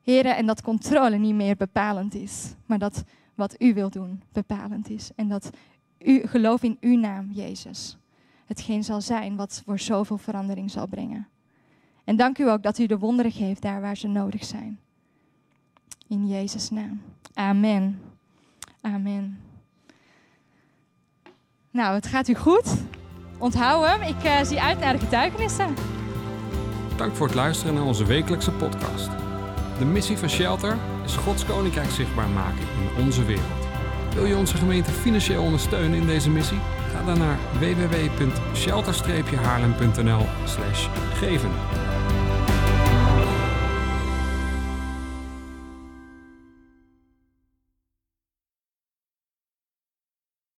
Heren, 0.07 0.37
en 0.37 0.47
dat 0.47 0.63
controle 0.63 1.17
niet 1.17 1.35
meer 1.35 1.57
bepalend 1.57 2.15
is, 2.15 2.55
maar 2.67 2.79
dat 2.79 3.05
wat 3.35 3.55
u 3.59 3.75
wilt 3.75 3.93
doen 3.93 4.23
bepalend 4.33 4.91
is. 4.91 5.11
En 5.17 5.29
dat 5.29 5.51
u 5.99 6.27
geloof 6.27 6.63
in 6.63 6.77
uw 6.81 6.99
naam, 6.99 7.31
Jezus, 7.31 7.97
hetgeen 8.45 8.85
zal 8.85 9.01
zijn 9.01 9.37
wat 9.37 9.63
voor 9.65 9.79
zoveel 9.79 10.19
verandering 10.19 10.71
zal 10.71 10.87
brengen. 10.87 11.29
En 12.05 12.17
dank 12.17 12.39
u 12.39 12.51
ook 12.51 12.63
dat 12.63 12.79
u 12.79 12.87
de 12.87 12.99
wonderen 12.99 13.33
geeft 13.33 13.63
daar 13.63 13.81
waar 13.81 13.97
ze 13.97 14.09
nodig 14.09 14.45
zijn. 14.45 14.81
In 16.09 16.29
Jezus' 16.29 16.71
naam. 16.71 17.03
Amen. 17.35 18.01
Amen. 18.81 19.41
Nou, 21.71 21.95
het 21.95 22.07
gaat 22.07 22.29
u 22.29 22.35
goed. 22.35 22.75
Onthoud 23.39 23.87
hem. 23.87 24.03
Ik 24.03 24.25
uh, 24.25 24.43
zie 24.43 24.61
uit 24.61 24.79
naar 24.79 24.93
de 24.93 24.99
getuigenissen. 24.99 25.75
Dank 26.97 27.15
voor 27.15 27.27
het 27.27 27.37
luisteren 27.37 27.75
naar 27.75 27.85
onze 27.85 28.05
wekelijkse 28.05 28.53
podcast. 28.53 29.26
De 29.79 29.85
missie 29.85 30.19
van 30.19 30.31
Shelter 30.31 30.77
is 31.05 31.17
Gods 31.17 31.45
Koninkrijk 31.45 31.91
zichtbaar 31.91 32.29
maken 32.29 32.59
in 32.59 32.91
onze 33.05 33.25
wereld. 33.25 33.67
Wil 34.15 34.25
je 34.25 34.37
onze 34.37 34.57
gemeente 34.57 34.91
financieel 34.91 35.43
ondersteunen 35.43 36.01
in 36.01 36.07
deze 36.07 36.31
missie? 36.31 36.59
Ga 36.93 37.05
dan 37.05 37.19
naar 37.19 37.39
www.shelter-haarlem.nl 37.59 40.27
geven. 41.15 41.51